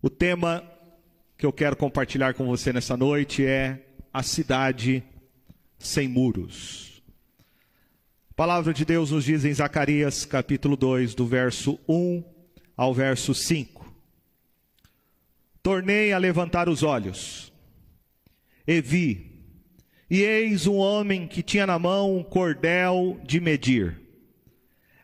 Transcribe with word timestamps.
O 0.00 0.08
tema 0.08 0.62
que 1.36 1.44
eu 1.44 1.52
quero 1.52 1.74
compartilhar 1.74 2.32
com 2.32 2.46
você 2.46 2.72
nessa 2.72 2.96
noite 2.96 3.44
é 3.44 3.84
a 4.12 4.22
cidade 4.22 5.02
sem 5.76 6.06
muros. 6.06 7.02
A 8.30 8.34
palavra 8.34 8.72
de 8.72 8.84
Deus 8.84 9.10
nos 9.10 9.24
diz 9.24 9.44
em 9.44 9.52
Zacarias 9.52 10.24
capítulo 10.24 10.76
2, 10.76 11.16
do 11.16 11.26
verso 11.26 11.80
1 11.88 12.22
ao 12.76 12.94
verso 12.94 13.34
5. 13.34 13.92
Tornei 15.64 16.12
a 16.12 16.18
levantar 16.18 16.68
os 16.68 16.84
olhos 16.84 17.52
e 18.68 18.80
vi, 18.80 19.42
e 20.08 20.22
eis 20.22 20.68
um 20.68 20.76
homem 20.76 21.26
que 21.26 21.42
tinha 21.42 21.66
na 21.66 21.76
mão 21.76 22.18
um 22.18 22.22
cordel 22.22 23.20
de 23.24 23.40
medir. 23.40 24.00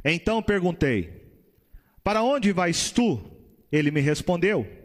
Então 0.04 0.40
perguntei: 0.40 1.32
Para 2.04 2.22
onde 2.22 2.52
vais 2.52 2.92
tu? 2.92 3.20
Ele 3.72 3.90
me 3.90 4.00
respondeu: 4.00 4.83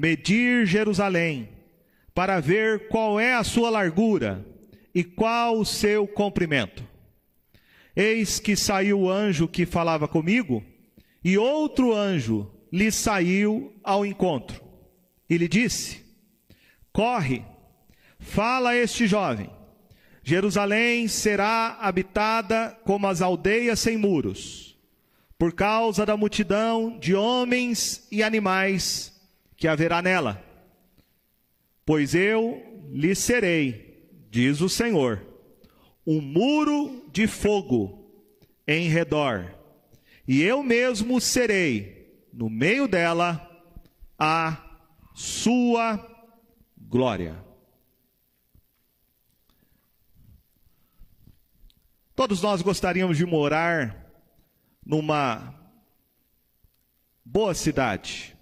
Medir 0.00 0.64
Jerusalém, 0.64 1.48
para 2.14 2.38
ver 2.38 2.86
qual 2.86 3.18
é 3.18 3.34
a 3.34 3.42
sua 3.42 3.68
largura 3.68 4.46
e 4.94 5.02
qual 5.02 5.58
o 5.58 5.64
seu 5.64 6.06
comprimento. 6.06 6.86
Eis 7.96 8.38
que 8.38 8.54
saiu 8.54 9.00
o 9.00 9.10
anjo 9.10 9.48
que 9.48 9.66
falava 9.66 10.06
comigo, 10.06 10.64
e 11.24 11.36
outro 11.36 11.92
anjo 11.92 12.48
lhe 12.72 12.92
saiu 12.92 13.74
ao 13.82 14.06
encontro, 14.06 14.62
e 15.28 15.36
lhe 15.36 15.48
disse: 15.48 16.04
Corre, 16.92 17.42
fala 18.20 18.70
a 18.70 18.76
este 18.76 19.04
jovem: 19.04 19.50
Jerusalém 20.22 21.08
será 21.08 21.76
habitada 21.80 22.78
como 22.84 23.08
as 23.08 23.20
aldeias 23.20 23.80
sem 23.80 23.96
muros, 23.96 24.78
por 25.36 25.52
causa 25.54 26.06
da 26.06 26.16
multidão 26.16 26.96
de 27.00 27.16
homens 27.16 28.06
e 28.12 28.22
animais 28.22 29.17
que 29.58 29.66
haverá 29.66 30.00
nela. 30.00 30.42
Pois 31.84 32.14
eu 32.14 32.62
lhe 32.90 33.14
serei, 33.14 34.08
diz 34.30 34.60
o 34.60 34.68
Senhor, 34.68 35.26
um 36.06 36.20
muro 36.20 37.06
de 37.12 37.26
fogo 37.26 38.08
em 38.66 38.88
redor, 38.88 39.54
e 40.26 40.40
eu 40.42 40.62
mesmo 40.62 41.20
serei 41.20 42.26
no 42.32 42.48
meio 42.48 42.86
dela 42.86 43.44
a 44.18 44.62
sua 45.14 45.98
glória. 46.76 47.44
Todos 52.14 52.42
nós 52.42 52.62
gostaríamos 52.62 53.16
de 53.16 53.24
morar 53.24 54.06
numa 54.84 55.54
boa 57.24 57.54
cidade. 57.54 58.37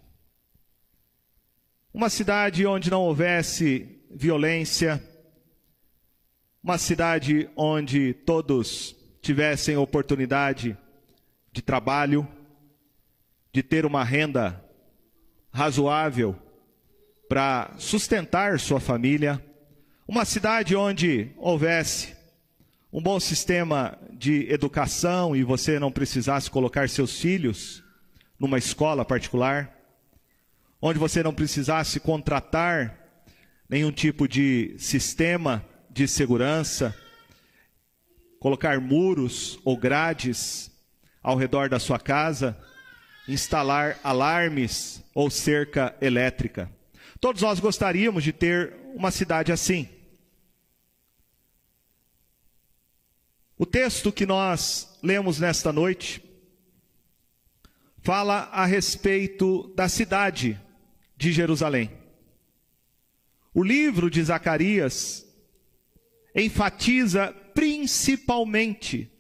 Uma 1.97 2.11
cidade 2.11 2.67
onde 2.67 2.91
não 2.91 3.05
houvesse 3.05 3.89
violência, 4.11 5.03
uma 6.63 6.77
cidade 6.77 7.49
onde 7.57 8.13
todos 8.13 8.95
tivessem 9.23 9.79
oportunidade 9.79 10.77
de 11.51 11.63
trabalho, 11.63 12.29
de 13.51 13.63
ter 13.63 13.87
uma 13.87 14.05
renda 14.05 14.63
razoável 15.51 16.37
para 17.31 17.75
sustentar 17.79 18.61
sua 18.61 18.79
família, 18.79 19.43
uma 20.07 20.27
cidade 20.27 20.77
onde 20.77 21.33
houvesse 21.39 22.15
um 22.93 23.01
bom 23.01 23.19
sistema 23.19 23.99
de 24.13 24.47
educação 24.53 25.35
e 25.35 25.43
você 25.43 25.79
não 25.79 25.91
precisasse 25.91 26.51
colocar 26.51 26.91
seus 26.91 27.19
filhos 27.19 27.83
numa 28.39 28.59
escola 28.59 29.03
particular, 29.03 29.76
onde 30.81 30.99
você 30.99 31.23
não 31.23 31.35
precisasse 31.35 31.99
contratar 32.01 33.07
nenhum 33.69 33.91
tipo 33.91 34.29
de 34.29 34.77
sistema 34.79 35.65
de 35.91 36.07
segurança, 36.07 36.95
colocar 38.39 38.81
muros 38.81 39.59
ou 39.65 39.77
grades 39.77 40.71
ao 41.23 41.37
redor 41.37 41.69
da 41.69 41.81
sua 41.81 41.99
casa, 41.99 42.57
instalar 43.27 43.99
alarmes 44.05 45.03
ou 45.15 45.31
cerca 45.31 45.97
elétrica. 46.01 46.71
Todos 47.19 47.43
nós 47.43 47.59
gostaríamos 47.59 48.23
de 48.23 48.33
ter 48.33 48.75
uma 48.95 49.11
cidade 49.11 49.51
assim. 49.51 49.89
O 53.59 53.65
texto 53.65 54.13
que 54.13 54.27
nós 54.27 54.99
lemos 55.03 55.41
nesta 55.41 55.73
noite 55.73 56.23
fala 58.03 58.51
a 58.53 58.67
respeito 58.67 59.73
da 59.75 59.89
cidade 59.89 60.61
de 61.17 61.33
Jerusalém. 61.33 61.91
O 63.55 63.63
livro 63.63 64.11
de 64.11 64.23
Zacarias 64.23 65.25
enfatiza 66.35 67.33
principalmente 67.55 69.11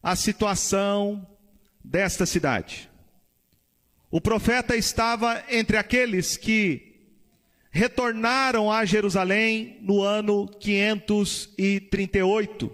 a 0.00 0.14
situação 0.14 1.26
desta 1.82 2.24
cidade. 2.24 2.88
O 4.10 4.20
profeta 4.20 4.76
estava 4.76 5.42
entre 5.48 5.76
aqueles 5.76 6.36
que 6.36 6.92
retornaram 7.72 8.70
a 8.70 8.84
Jerusalém 8.84 9.80
no 9.82 10.02
ano 10.02 10.46
538 10.46 12.72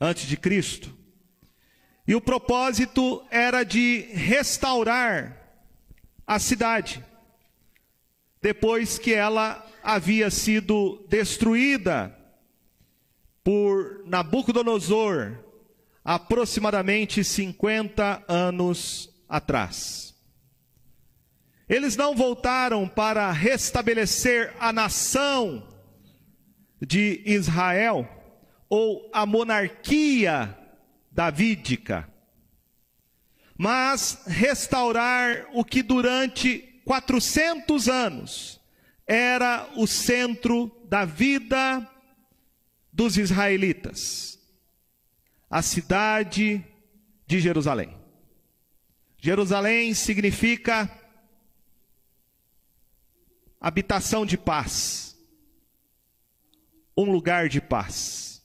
antes 0.00 0.26
de 0.26 0.38
Cristo. 0.38 0.96
E 2.08 2.14
o 2.14 2.20
propósito 2.20 3.22
era 3.30 3.62
de 3.62 4.08
restaurar 4.12 5.36
a 6.26 6.38
cidade 6.38 7.04
depois 8.44 8.98
que 8.98 9.14
ela 9.14 9.66
havia 9.82 10.30
sido 10.30 11.02
destruída 11.08 12.14
por 13.42 14.02
Nabucodonosor 14.04 15.38
aproximadamente 16.04 17.24
50 17.24 18.22
anos 18.28 19.08
atrás. 19.26 20.14
Eles 21.66 21.96
não 21.96 22.14
voltaram 22.14 22.86
para 22.86 23.32
restabelecer 23.32 24.54
a 24.60 24.70
nação 24.74 25.66
de 26.82 27.22
Israel 27.24 28.06
ou 28.68 29.08
a 29.10 29.24
monarquia 29.24 30.54
davídica, 31.10 32.06
mas 33.56 34.22
restaurar 34.26 35.46
o 35.54 35.64
que 35.64 35.82
durante 35.82 36.73
400 36.84 37.88
anos, 37.88 38.60
era 39.06 39.70
o 39.76 39.86
centro 39.86 40.70
da 40.84 41.04
vida 41.04 41.88
dos 42.92 43.16
israelitas. 43.16 44.38
A 45.50 45.62
cidade 45.62 46.64
de 47.26 47.40
Jerusalém. 47.40 47.96
Jerusalém 49.18 49.94
significa 49.94 50.90
habitação 53.60 54.26
de 54.26 54.36
paz, 54.36 55.16
um 56.96 57.10
lugar 57.10 57.48
de 57.48 57.60
paz. 57.60 58.44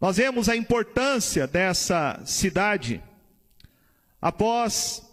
Nós 0.00 0.18
vemos 0.18 0.48
a 0.48 0.54
importância 0.54 1.46
dessa 1.46 2.22
cidade 2.24 3.02
após 4.20 5.07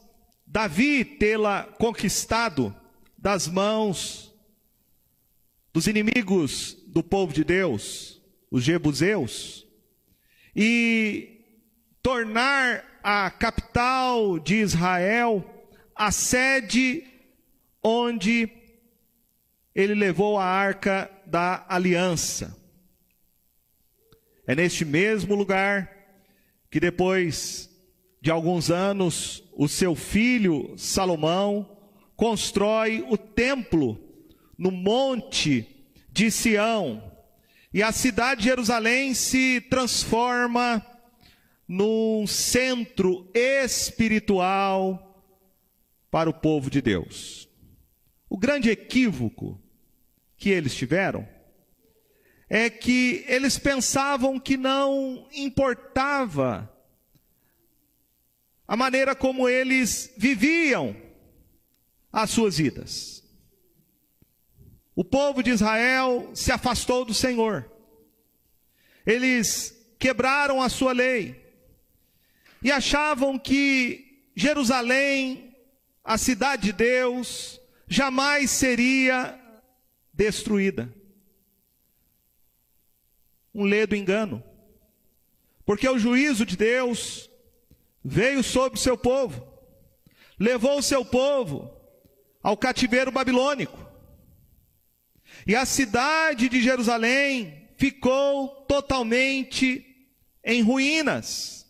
Davi 0.56 1.04
tê-la 1.04 1.64
conquistado 1.78 2.74
das 3.18 3.46
mãos 3.46 4.34
dos 5.74 5.86
inimigos 5.86 6.78
do 6.88 7.04
povo 7.04 7.34
de 7.34 7.44
Deus, 7.44 8.22
os 8.50 8.64
jebuseus, 8.64 9.68
e 10.56 11.42
tornar 12.02 13.02
a 13.04 13.30
capital 13.30 14.40
de 14.40 14.56
Israel 14.56 15.44
a 15.94 16.10
sede 16.10 17.06
onde 17.84 18.50
ele 19.76 19.94
levou 19.94 20.40
a 20.40 20.46
arca 20.46 21.12
da 21.26 21.66
aliança. 21.68 22.58
É 24.48 24.56
neste 24.56 24.86
mesmo 24.86 25.36
lugar 25.36 25.92
que 26.72 26.80
depois 26.80 27.70
de 28.22 28.32
alguns 28.32 28.72
anos, 28.72 29.44
o 29.56 29.68
seu 29.68 29.96
filho 29.96 30.74
Salomão 30.78 31.78
constrói 32.16 33.06
o 33.10 33.18
templo 33.18 34.00
no 34.58 34.70
monte 34.70 35.86
de 36.10 36.30
Sião. 36.30 37.12
E 37.74 37.82
a 37.82 37.92
cidade 37.92 38.42
de 38.42 38.48
Jerusalém 38.48 39.14
se 39.14 39.62
transforma 39.70 40.86
num 41.68 42.28
centro 42.28 43.30
espiritual 43.34 45.24
para 46.12 46.30
o 46.30 46.34
povo 46.34 46.70
de 46.70 46.82
Deus. 46.82 47.50
O 48.30 48.38
grande 48.38 48.70
equívoco 48.70 49.62
que 50.38 50.50
eles 50.50 50.76
tiveram 50.76 51.28
é 52.50 52.70
que 52.70 53.26
eles 53.28 53.58
pensavam 53.58 54.40
que 54.40 54.56
não 54.56 55.28
importava 55.34 56.72
a 58.68 58.76
maneira 58.76 59.16
como 59.16 59.48
eles 59.48 60.12
viviam 60.18 60.96
as 62.12 62.30
suas 62.30 62.58
vidas. 62.58 63.24
O 64.96 65.04
povo 65.04 65.44
de 65.44 65.52
Israel 65.52 66.32
se 66.34 66.52
afastou 66.52 67.04
do 67.04 67.14
Senhor. 67.14 67.70
Eles 69.06 69.76
quebraram 70.00 70.62
a 70.62 70.70
sua 70.70 70.94
lei 70.94 71.44
e 72.64 72.72
achavam 72.72 73.38
que 73.38 74.32
Jerusalém, 74.36 75.56
a 76.04 76.18
cidade 76.18 76.64
de 76.64 76.74
Deus, 76.74 77.60
jamais 77.88 78.50
seria 78.50 79.40
destruída. 80.14 80.92
Um 83.54 83.64
ledo 83.64 83.96
engano. 83.96 84.44
Porque 85.66 85.88
o 85.88 86.00
juízo 86.00 86.46
de 86.46 86.56
Deus 86.56 87.30
veio 88.08 88.44
sobre 88.44 88.78
o 88.78 88.82
seu 88.82 88.96
povo, 88.96 89.44
levou 90.40 90.78
o 90.78 90.84
seu 90.84 91.04
povo 91.04 91.76
ao 92.44 92.56
cativeiro 92.56 93.12
babilônico. 93.12 93.84
E 95.48 95.56
a 95.56 95.66
cidade 95.66 96.48
de 96.48 96.62
Jerusalém 96.62 97.68
ficou 97.78 98.48
totalmente 98.68 99.84
em 100.44 100.62
ruínas, 100.62 101.66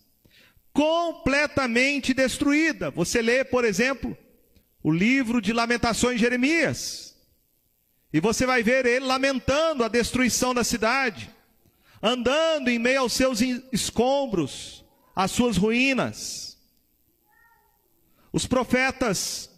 completamente 0.73 2.13
destruída. 2.13 2.91
Você 2.91 3.21
lê, 3.21 3.45
por 3.45 3.63
exemplo, 3.63 4.15
o 4.83 4.91
livro 4.91 5.41
de 5.41 5.53
Lamentações 5.53 6.17
de 6.17 6.21
Jeremias, 6.21 7.15
e 8.11 8.19
você 8.19 8.45
vai 8.45 8.61
ver 8.61 8.85
ele 8.85 9.05
lamentando 9.05 9.83
a 9.83 9.87
destruição 9.87 10.53
da 10.53 10.63
cidade, 10.63 11.29
andando 12.01 12.69
em 12.69 12.77
meio 12.77 13.01
aos 13.01 13.13
seus 13.13 13.39
escombros, 13.71 14.84
às 15.15 15.31
suas 15.31 15.57
ruínas. 15.57 16.57
Os 18.33 18.45
profetas, 18.45 19.49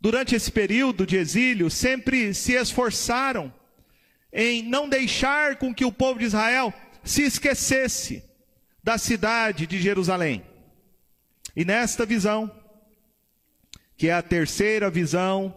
durante 0.00 0.34
esse 0.34 0.50
período 0.50 1.06
de 1.06 1.16
exílio, 1.16 1.70
sempre 1.70 2.32
se 2.32 2.52
esforçaram 2.52 3.52
em 4.32 4.62
não 4.62 4.88
deixar 4.88 5.56
com 5.56 5.74
que 5.74 5.84
o 5.84 5.92
povo 5.92 6.18
de 6.18 6.24
Israel 6.24 6.72
se 7.04 7.22
esquecesse 7.22 8.22
da 8.82 8.96
cidade 8.96 9.66
de 9.66 9.80
Jerusalém. 9.80 10.44
E 11.54 11.64
nesta 11.64 12.06
visão, 12.06 12.50
que 13.96 14.08
é 14.08 14.12
a 14.12 14.22
terceira 14.22 14.90
visão 14.90 15.54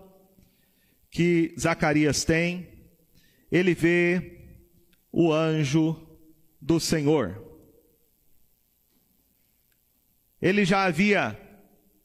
que 1.10 1.54
Zacarias 1.60 2.24
tem, 2.24 2.68
ele 3.52 3.74
vê 3.74 4.40
o 5.12 5.32
anjo 5.32 5.96
do 6.60 6.80
Senhor. 6.80 7.51
Ele 10.42 10.66
já 10.66 10.86
havia 10.86 11.40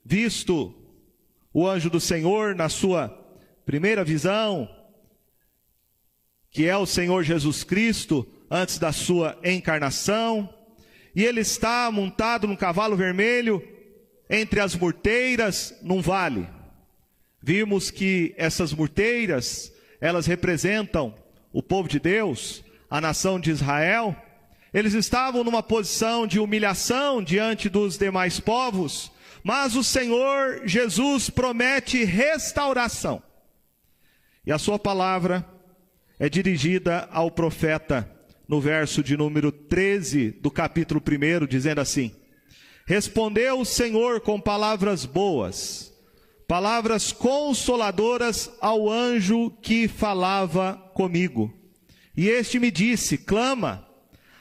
visto 0.05 0.75
o 1.53 1.67
anjo 1.67 1.89
do 1.89 1.99
Senhor 1.99 2.55
na 2.55 2.69
sua 2.69 3.09
primeira 3.65 4.05
visão, 4.05 4.69
que 6.51 6.67
é 6.67 6.77
o 6.77 6.87
Senhor 6.87 7.23
Jesus 7.23 7.65
Cristo, 7.65 8.27
antes 8.51 8.79
da 8.79 8.93
sua 8.93 9.39
encarnação, 9.43 10.53
e 11.15 11.25
ele 11.25 11.41
está 11.41 11.91
montado 11.91 12.47
num 12.47 12.57
cavalo 12.57 12.97
vermelho 12.97 13.63
entre 14.29 14.61
as 14.61 14.75
murteiras 14.75 15.75
num 15.83 16.03
vale. 16.03 16.47
Vimos 17.43 17.91
que 17.91 18.35
essas 18.37 18.73
murteiras, 18.73 19.73
elas 20.01 20.27
representam 20.27 21.15
o 21.53 21.63
povo 21.63 21.89
de 21.89 21.99
Deus, 21.99 22.63
a 22.91 23.01
nação 23.01 23.41
de 23.41 23.51
Israel. 23.51 24.15
Eles 24.73 24.95
estavam 24.95 25.45
numa 25.45 25.63
posição 25.63 26.27
de 26.27 26.39
humilhação 26.39 27.23
diante 27.23 27.69
dos 27.69 27.97
demais 27.97 28.41
povos, 28.41 29.11
mas 29.43 29.77
o 29.77 29.85
Senhor 29.85 30.63
Jesus 30.65 31.31
promete 31.31 32.05
restauração. 32.05 33.23
E 34.45 34.53
a 34.53 34.59
sua 34.59 34.79
palavra 34.79 35.45
é 36.19 36.29
dirigida 36.29 37.09
ao 37.13 37.31
profeta 37.31 38.11
no 38.49 38.61
verso 38.61 39.03
de 39.03 39.17
número 39.17 39.51
13 39.51 40.31
do 40.31 40.51
capítulo 40.51 41.01
1, 41.01 41.47
dizendo 41.47 41.81
assim: 41.81 42.13
Respondeu 42.87 43.61
o 43.61 43.65
Senhor 43.65 44.21
com 44.21 44.41
palavras 44.41 45.05
boas, 45.05 45.93
palavras 46.47 47.13
consoladoras 47.13 48.51
ao 48.61 48.91
anjo 48.91 49.51
que 49.63 49.89
falava 49.89 50.75
comigo. 50.95 51.53
E 52.17 52.29
este 52.29 52.59
me 52.59 52.71
disse: 52.71 53.19
Clama. 53.19 53.86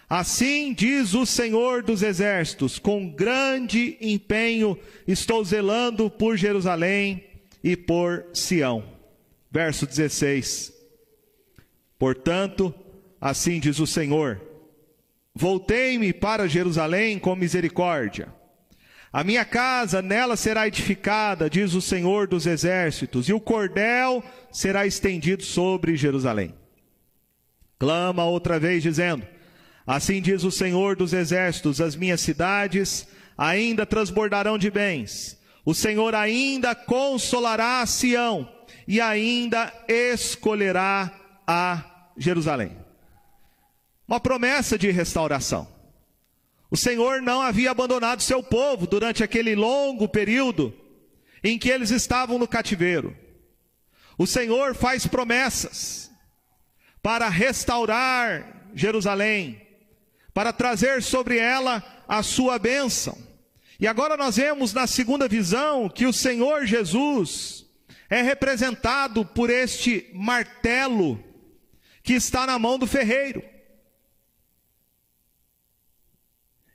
Assim 0.10 0.74
diz 0.74 1.14
o 1.14 1.26
Senhor 1.26 1.82
dos 1.82 2.04
Exércitos: 2.04 2.78
com 2.78 3.10
grande 3.10 3.98
empenho 4.00 4.78
estou 5.08 5.44
zelando 5.44 6.10
por 6.10 6.38
Jerusalém 6.38 7.24
e 7.64 7.76
por 7.76 8.26
Sião. 8.34 8.84
Verso 9.52 9.88
16. 9.88 10.74
Portanto, 11.98 12.74
assim 13.20 13.60
diz 13.60 13.80
o 13.80 13.88
Senhor: 13.88 14.40
Voltei-me 15.34 16.14
para 16.14 16.48
Jerusalém 16.48 17.18
com 17.18 17.36
misericórdia. 17.36 18.34
A 19.12 19.24
minha 19.24 19.46
casa 19.46 20.02
nela 20.02 20.36
será 20.36 20.68
edificada, 20.68 21.50
diz 21.50 21.74
o 21.74 21.82
Senhor 21.82 22.28
dos 22.28 22.46
exércitos, 22.46 23.30
e 23.30 23.34
o 23.34 23.40
cordel 23.40 24.22
será 24.52 24.86
estendido 24.86 25.42
sobre 25.42 25.96
Jerusalém. 25.96 26.54
Clama 27.80 28.26
outra 28.26 28.60
vez, 28.60 28.84
dizendo: 28.84 29.26
Assim 29.86 30.22
diz 30.22 30.44
o 30.44 30.52
Senhor 30.52 30.96
dos 30.96 31.14
exércitos: 31.14 31.80
as 31.80 31.96
minhas 31.96 32.22
cidades 32.22 33.08
ainda 33.38 33.86
transbordarão 33.86 34.58
de 34.58 34.72
bens, 34.72 35.40
o 35.64 35.74
Senhor 35.74 36.16
ainda 36.16 36.74
consolará 36.74 37.82
a 37.82 37.86
Sião 37.86 38.50
e 38.88 39.02
ainda 39.02 39.74
escolherá 39.88 41.12
a 41.46 42.12
Jerusalém. 42.18 42.78
Uma 44.08 44.20
promessa 44.20 44.78
de 44.78 44.92
restauração. 44.92 45.68
O 46.70 46.78
Senhor 46.78 47.22
não 47.22 47.42
havia 47.42 47.72
abandonado 47.72 48.22
seu 48.22 48.44
povo 48.44 48.86
durante 48.86 49.24
aquele 49.24 49.56
longo 49.56 50.08
período 50.08 50.74
em 51.44 51.58
que 51.58 51.70
eles 51.70 51.92
estavam 51.92 52.38
no 52.38 52.48
cativeiro. 52.48 53.16
O 54.18 54.26
Senhor 54.26 54.76
faz 54.76 55.06
promessas 55.06 56.12
para 57.02 57.30
restaurar 57.30 58.70
Jerusalém, 58.74 59.65
para 60.36 60.52
trazer 60.52 61.02
sobre 61.02 61.38
ela 61.38 61.82
a 62.06 62.22
sua 62.22 62.60
bênção. 62.60 63.18
E 63.80 63.88
agora 63.88 64.18
nós 64.18 64.36
vemos 64.36 64.74
na 64.74 64.86
segunda 64.86 65.30
visão 65.30 65.88
que 65.88 66.06
o 66.06 66.12
Senhor 66.12 66.66
Jesus 66.66 67.66
é 68.10 68.22
representado 68.22 69.26
por 69.26 69.50
este 69.50 70.12
martelo 70.14 71.24
que 72.04 72.12
está 72.12 72.46
na 72.46 72.60
mão 72.60 72.78
do 72.78 72.86
ferreiro. 72.86 73.42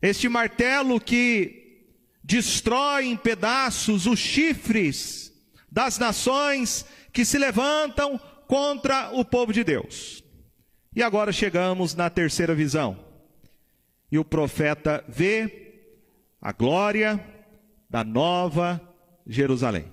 Este 0.00 0.26
martelo 0.26 0.99
que 0.99 1.85
destrói 2.25 3.08
em 3.08 3.16
pedaços 3.16 4.06
os 4.06 4.18
chifres 4.18 5.35
das 5.70 5.99
nações 5.99 6.87
que 7.12 7.26
se 7.26 7.37
levantam 7.37 8.18
contra 8.49 9.11
o 9.12 9.23
povo 9.23 9.52
de 9.52 9.62
Deus. 9.62 10.25
E 10.96 11.02
agora 11.02 11.30
chegamos 11.30 11.94
na 11.94 12.08
terceira 12.08 12.54
visão. 12.54 13.10
E 14.11 14.19
o 14.19 14.25
profeta 14.25 15.05
vê 15.09 15.71
a 16.40 16.52
glória 16.52 17.25
da 17.88 18.02
nova 18.02 18.81
Jerusalém. 19.26 19.87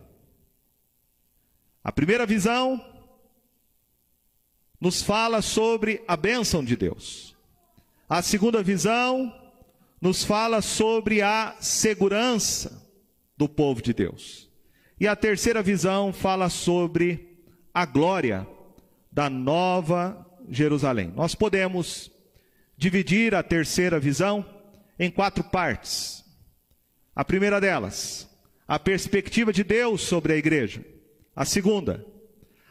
A 1.84 1.92
primeira 1.92 2.26
visão 2.26 2.84
nos 4.80 5.02
fala 5.02 5.42
sobre 5.42 6.04
a 6.08 6.16
bênção 6.16 6.64
de 6.64 6.76
Deus. 6.76 7.36
A 8.08 8.22
segunda 8.22 8.62
visão 8.64 9.34
nos 10.00 10.24
fala 10.24 10.62
sobre 10.62 11.22
a 11.22 11.56
segurança 11.60 12.86
do 13.36 13.50
povo 13.50 13.82
de 13.82 13.94
Deus. 13.94 14.50
E 15.00 15.08
a 15.08 15.16
terceira 15.16 15.62
visão 15.62 16.12
fala 16.14 16.50
sobre 16.50 17.38
a 17.74 17.86
glória 17.86 18.48
da 19.12 19.30
nova 19.30 20.26
Jerusalém. 20.50 21.12
Nós 21.16 21.36
podemos 21.36 22.12
dividir 22.78 23.34
a 23.34 23.42
terceira 23.42 24.00
visão 24.00 24.46
em 25.00 25.10
quatro 25.10 25.44
partes. 25.44 26.24
A 27.16 27.26
primeira 27.26 27.60
delas, 27.60 28.30
a 28.68 28.78
perspectiva 28.78 29.52
de 29.52 29.64
Deus 29.64 30.02
sobre 30.02 30.34
a 30.34 30.38
igreja. 30.38 30.86
A 31.36 31.44
segunda, 31.46 32.06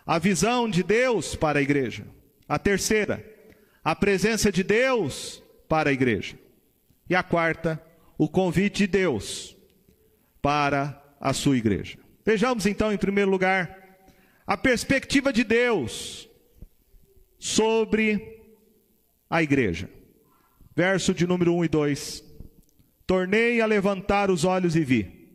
a 0.06 0.18
visão 0.18 0.68
de 0.68 0.82
Deus 0.82 1.34
para 1.34 1.58
a 1.58 1.62
igreja. 1.62 2.06
A 2.48 2.58
terceira, 2.58 3.24
a 3.82 3.94
presença 3.96 4.52
de 4.52 4.62
Deus 4.62 5.42
para 5.68 5.90
a 5.90 5.92
igreja. 5.92 6.38
E 7.10 7.14
a 7.14 7.22
quarta, 7.22 7.82
o 8.16 8.28
convite 8.28 8.78
de 8.78 8.86
Deus 8.86 9.56
para 10.40 11.02
a 11.20 11.32
sua 11.32 11.56
igreja. 11.56 11.98
Vejamos 12.24 12.66
então, 12.66 12.92
em 12.92 12.98
primeiro 12.98 13.30
lugar, 13.30 13.98
a 14.46 14.56
perspectiva 14.56 15.32
de 15.32 15.42
Deus 15.42 16.28
sobre 17.38 18.44
a 19.28 19.42
igreja. 19.42 19.90
Verso 20.76 21.14
de 21.14 21.26
número 21.26 21.54
1 21.54 21.64
e 21.64 21.68
2. 21.68 22.24
Tornei 23.06 23.62
a 23.62 23.66
levantar 23.66 24.30
os 24.30 24.44
olhos 24.44 24.76
e 24.76 24.84
vi. 24.84 25.30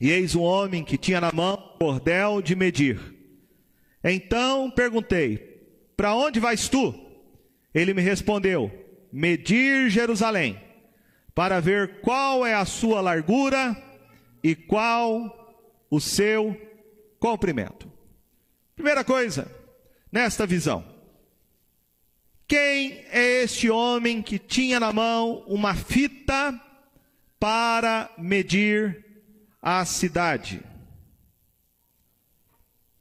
E 0.00 0.10
eis 0.10 0.34
um 0.34 0.42
homem 0.42 0.82
que 0.82 0.98
tinha 0.98 1.20
na 1.20 1.30
mão 1.30 1.54
um 1.54 1.78
cordel 1.78 2.42
de 2.42 2.56
medir. 2.56 3.00
Então 4.02 4.68
perguntei: 4.68 5.38
Para 5.96 6.16
onde 6.16 6.40
vais 6.40 6.68
tu? 6.68 6.92
Ele 7.72 7.94
me 7.94 8.02
respondeu: 8.02 8.68
Medir 9.12 9.88
Jerusalém, 9.88 10.60
para 11.32 11.60
ver 11.60 12.00
qual 12.00 12.44
é 12.44 12.54
a 12.54 12.64
sua 12.64 13.00
largura 13.00 13.80
e 14.42 14.56
qual 14.56 15.86
o 15.88 16.00
seu 16.00 16.60
comprimento. 17.20 17.90
Primeira 18.74 19.04
coisa, 19.04 19.48
nesta 20.10 20.44
visão. 20.44 20.95
Quem 22.48 23.04
é 23.10 23.42
este 23.42 23.68
homem 23.68 24.22
que 24.22 24.38
tinha 24.38 24.78
na 24.78 24.92
mão 24.92 25.42
uma 25.48 25.74
fita 25.74 26.60
para 27.40 28.08
medir 28.16 29.04
a 29.60 29.84
cidade? 29.84 30.62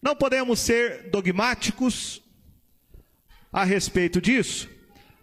Não 0.01 0.15
podemos 0.15 0.59
ser 0.59 1.09
dogmáticos 1.11 2.23
a 3.51 3.63
respeito 3.63 4.19
disso, 4.19 4.69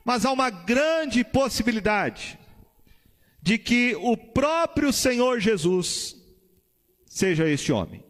mas 0.05 0.25
há 0.25 0.31
uma 0.31 0.51
grande 0.51 1.25
possibilidade 1.25 2.39
de 3.41 3.59
que 3.59 3.97
o 3.97 4.17
próprio 4.17 4.93
Senhor 4.93 5.41
Jesus 5.41 6.17
seja 7.07 7.49
este 7.49 7.73
homem. 7.73 8.05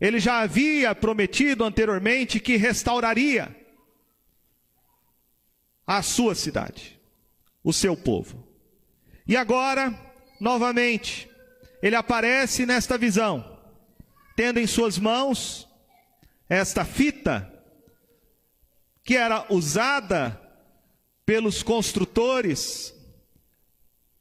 Ele 0.00 0.18
já 0.18 0.40
havia 0.40 0.94
prometido 0.94 1.64
anteriormente 1.64 2.40
que 2.40 2.56
restauraria 2.56 3.57
a 5.88 6.02
sua 6.02 6.34
cidade, 6.34 7.00
o 7.64 7.72
seu 7.72 7.96
povo. 7.96 8.46
E 9.26 9.34
agora, 9.34 9.98
novamente, 10.38 11.30
ele 11.82 11.96
aparece 11.96 12.66
nesta 12.66 12.98
visão, 12.98 13.58
tendo 14.36 14.60
em 14.60 14.66
suas 14.66 14.98
mãos 14.98 15.66
esta 16.46 16.84
fita 16.84 17.50
que 19.02 19.16
era 19.16 19.46
usada 19.50 20.38
pelos 21.24 21.62
construtores 21.62 22.94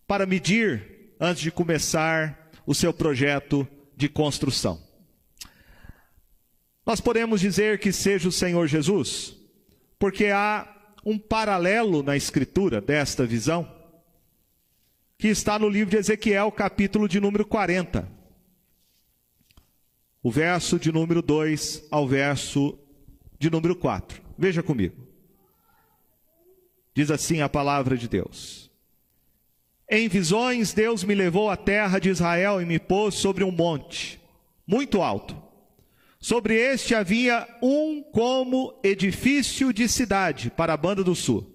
para 0.07 0.25
medir 0.25 1.15
antes 1.19 1.43
de 1.43 1.51
começar 1.51 2.49
o 2.65 2.73
seu 2.73 2.93
projeto 2.93 3.67
de 3.93 4.07
construção. 4.07 4.81
Nós 6.85 7.01
podemos 7.01 7.41
dizer 7.41 7.79
que 7.79 7.91
seja 7.91 8.29
o 8.29 8.31
Senhor 8.31 8.67
Jesus, 8.67 9.35
porque 9.99 10.27
há 10.27 10.76
um 11.09 11.17
paralelo 11.17 12.03
na 12.03 12.17
escritura 12.17 12.81
desta 12.81 13.25
visão, 13.25 13.65
que 15.17 15.29
está 15.29 15.57
no 15.57 15.69
livro 15.69 15.91
de 15.91 15.95
Ezequiel, 15.95 16.51
capítulo 16.51 17.07
de 17.07 17.21
número 17.21 17.45
40. 17.45 18.11
O 20.21 20.29
verso 20.29 20.77
de 20.77 20.91
número 20.91 21.21
2 21.21 21.85
ao 21.89 22.05
verso 22.05 22.77
de 23.39 23.49
número 23.49 23.73
4. 23.73 24.21
Veja 24.37 24.61
comigo. 24.61 25.07
Diz 26.93 27.09
assim 27.09 27.39
a 27.39 27.47
palavra 27.47 27.95
de 27.95 28.09
Deus: 28.09 28.69
Em 29.89 30.09
visões, 30.09 30.73
Deus 30.73 31.05
me 31.05 31.15
levou 31.15 31.49
à 31.49 31.55
terra 31.55 31.99
de 31.99 32.09
Israel 32.09 32.61
e 32.61 32.65
me 32.65 32.79
pôs 32.79 33.15
sobre 33.15 33.45
um 33.45 33.51
monte, 33.51 34.19
muito 34.67 35.01
alto 35.01 35.46
Sobre 36.19 36.55
este 36.55 36.95
havia 36.95 37.47
um 37.61 38.01
como 38.01 38.79
edifício 38.83 39.71
de 39.71 39.87
cidade 39.87 40.49
para 40.49 40.73
a 40.73 40.77
banda 40.77 41.03
do 41.03 41.15
sul. 41.15 41.53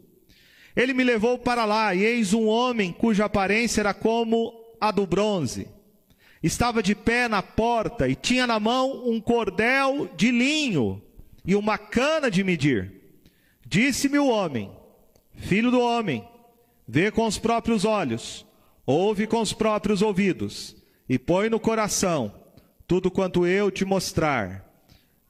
Ele 0.75 0.95
me 0.95 1.05
levou 1.05 1.37
para 1.37 1.65
lá, 1.65 1.95
e 1.95 2.05
eis 2.05 2.33
um 2.33 2.47
homem 2.47 2.93
cuja 2.93 3.25
aparência 3.25 3.81
era 3.81 3.93
como 3.93 4.55
a 4.81 4.91
do 4.91 5.07
bronze. 5.07 5.69
Estava 6.43 6.83
de 6.83 6.95
pé 6.95 7.29
na 7.29 7.43
porta 7.43 8.09
e 8.09 8.15
tinha 8.15 8.47
na 8.47 8.59
mão 8.59 9.09
um 9.09 9.21
cordel 9.21 10.09
de 10.17 10.31
linho 10.31 11.03
e 11.45 11.55
uma 11.55 11.77
cana 11.77 12.31
de 12.31 12.43
medir. 12.43 12.93
Disse-me 13.67 14.19
o 14.19 14.29
homem: 14.29 14.71
Filho 15.37 15.71
do 15.71 15.81
homem, 15.81 16.27
vê 16.87 17.11
com 17.11 17.27
os 17.27 17.39
próprios 17.39 17.85
olhos, 17.85 18.47
ouve 18.87 19.27
com 19.27 19.41
os 19.41 19.53
próprios 19.53 20.03
ouvidos, 20.03 20.77
e 21.09 21.19
põe 21.19 21.49
no 21.49 21.61
coração 21.61 22.42
tudo 22.87 23.11
quanto 23.11 23.47
eu 23.47 23.71
te 23.71 23.85
mostrar, 23.85 24.65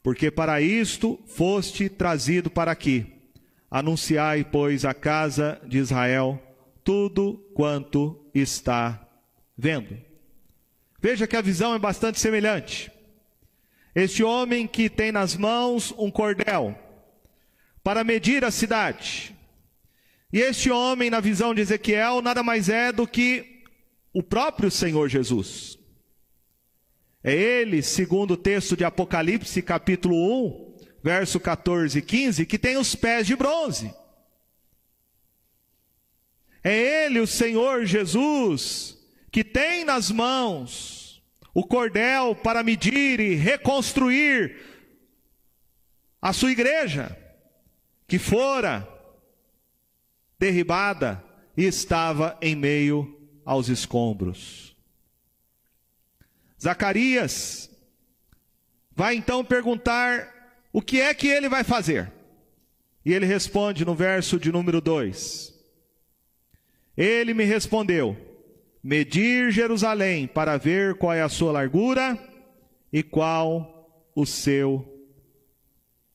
porque 0.02 0.30
para 0.30 0.60
isto 0.60 1.18
foste 1.26 1.88
trazido 1.88 2.50
para 2.50 2.72
aqui. 2.72 3.06
Anunciai, 3.70 4.44
pois, 4.44 4.84
à 4.84 4.92
casa 4.92 5.60
de 5.66 5.78
Israel 5.78 6.40
tudo 6.84 7.34
quanto 7.54 8.28
está 8.34 9.08
vendo. 9.56 9.96
Veja 11.00 11.26
que 11.26 11.36
a 11.36 11.42
visão 11.42 11.74
é 11.74 11.78
bastante 11.78 12.20
semelhante. 12.20 12.90
Este 13.94 14.22
homem 14.22 14.66
que 14.66 14.88
tem 14.88 15.12
nas 15.12 15.36
mãos 15.36 15.92
um 15.98 16.10
cordel 16.10 16.76
para 17.82 18.04
medir 18.04 18.44
a 18.44 18.50
cidade. 18.50 19.36
E 20.32 20.40
este 20.40 20.70
homem, 20.70 21.10
na 21.10 21.20
visão 21.20 21.54
de 21.54 21.60
Ezequiel, 21.60 22.22
nada 22.22 22.42
mais 22.42 22.68
é 22.68 22.90
do 22.90 23.06
que 23.06 23.64
o 24.12 24.22
próprio 24.22 24.70
Senhor 24.70 25.08
Jesus. 25.08 25.78
É 27.24 27.34
ele, 27.34 27.82
segundo 27.82 28.32
o 28.32 28.36
texto 28.36 28.76
de 28.76 28.84
Apocalipse, 28.84 29.62
capítulo 29.62 30.16
1, 30.46 30.76
verso 31.02 31.38
14 31.38 31.98
e 31.98 32.02
15, 32.02 32.46
que 32.46 32.58
tem 32.58 32.76
os 32.76 32.94
pés 32.94 33.26
de 33.26 33.36
bronze. 33.36 33.94
É 36.64 37.04
ele, 37.06 37.20
o 37.20 37.26
Senhor 37.26 37.84
Jesus, 37.84 38.98
que 39.30 39.44
tem 39.44 39.84
nas 39.84 40.10
mãos 40.10 41.22
o 41.54 41.64
cordel 41.64 42.34
para 42.34 42.62
medir 42.62 43.20
e 43.20 43.34
reconstruir 43.34 44.60
a 46.20 46.32
sua 46.32 46.52
igreja, 46.52 47.16
que 48.06 48.18
fora 48.18 48.88
derribada 50.38 51.22
e 51.56 51.64
estava 51.64 52.38
em 52.40 52.56
meio 52.56 53.20
aos 53.44 53.68
escombros. 53.68 54.71
Zacarias 56.62 57.68
vai 58.94 59.16
então 59.16 59.44
perguntar 59.44 60.60
o 60.72 60.80
que 60.80 61.00
é 61.00 61.12
que 61.12 61.26
ele 61.26 61.48
vai 61.48 61.64
fazer. 61.64 62.12
E 63.04 63.12
ele 63.12 63.26
responde 63.26 63.84
no 63.84 63.96
verso 63.96 64.38
de 64.38 64.52
número 64.52 64.80
2: 64.80 65.52
Ele 66.96 67.34
me 67.34 67.42
respondeu: 67.42 68.16
Medir 68.80 69.50
Jerusalém 69.50 70.28
para 70.28 70.56
ver 70.56 70.94
qual 70.94 71.12
é 71.12 71.20
a 71.20 71.28
sua 71.28 71.50
largura 71.50 72.16
e 72.92 73.02
qual 73.02 74.12
o 74.14 74.24
seu 74.24 74.88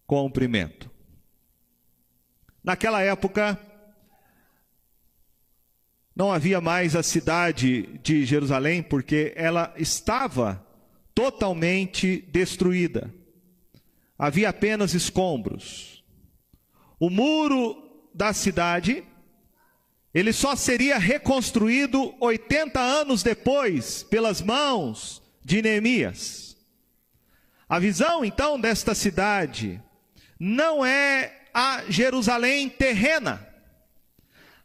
comprimento. 0.06 0.90
Naquela 2.64 3.02
época, 3.02 3.60
não 6.18 6.32
havia 6.32 6.60
mais 6.60 6.96
a 6.96 7.04
cidade 7.04 7.84
de 8.02 8.26
Jerusalém, 8.26 8.82
porque 8.82 9.34
ela 9.36 9.72
estava 9.78 10.66
totalmente 11.14 12.28
destruída. 12.32 13.14
Havia 14.18 14.50
apenas 14.50 14.96
escombros. 14.96 16.04
O 17.00 17.12
muro 17.12 17.78
da 18.16 18.34
cidade, 18.34 19.04
ele 20.12 20.34
só 20.34 20.56
seria 20.56 20.98
reconstruído 20.98 22.16
80 22.20 22.80
anos 22.80 23.22
depois, 23.22 24.02
pelas 24.02 24.42
mãos 24.42 25.22
de 25.46 25.62
Neemias. 25.62 26.58
A 27.70 27.78
visão 27.78 28.26
então 28.26 28.60
desta 28.60 28.96
cidade 28.96 29.80
não 30.40 30.84
é 30.84 31.44
a 31.54 31.84
Jerusalém 31.88 32.70
terrena, 32.70 33.47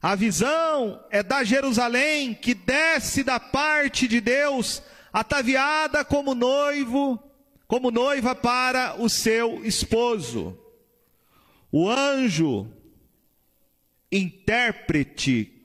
a 0.03 0.17
visão 0.17 1.01
é 1.11 1.23
da 1.23 1.45
Jerusalém 1.45 2.35
que 2.35 2.55
desce 2.55 3.23
da 3.23 3.39
parte 3.39 4.09
de 4.09 4.21
Deus, 4.21 4.83
ataviada 5.13 6.05
como 6.05 6.35
noivo, 6.35 7.23
como 7.69 7.93
noiva 7.93 8.35
para 8.35 9.01
o 9.01 9.09
seu 9.09 9.65
esposo. 9.65 10.59
O 11.71 11.89
anjo 11.89 12.69
intérprete, 14.11 15.63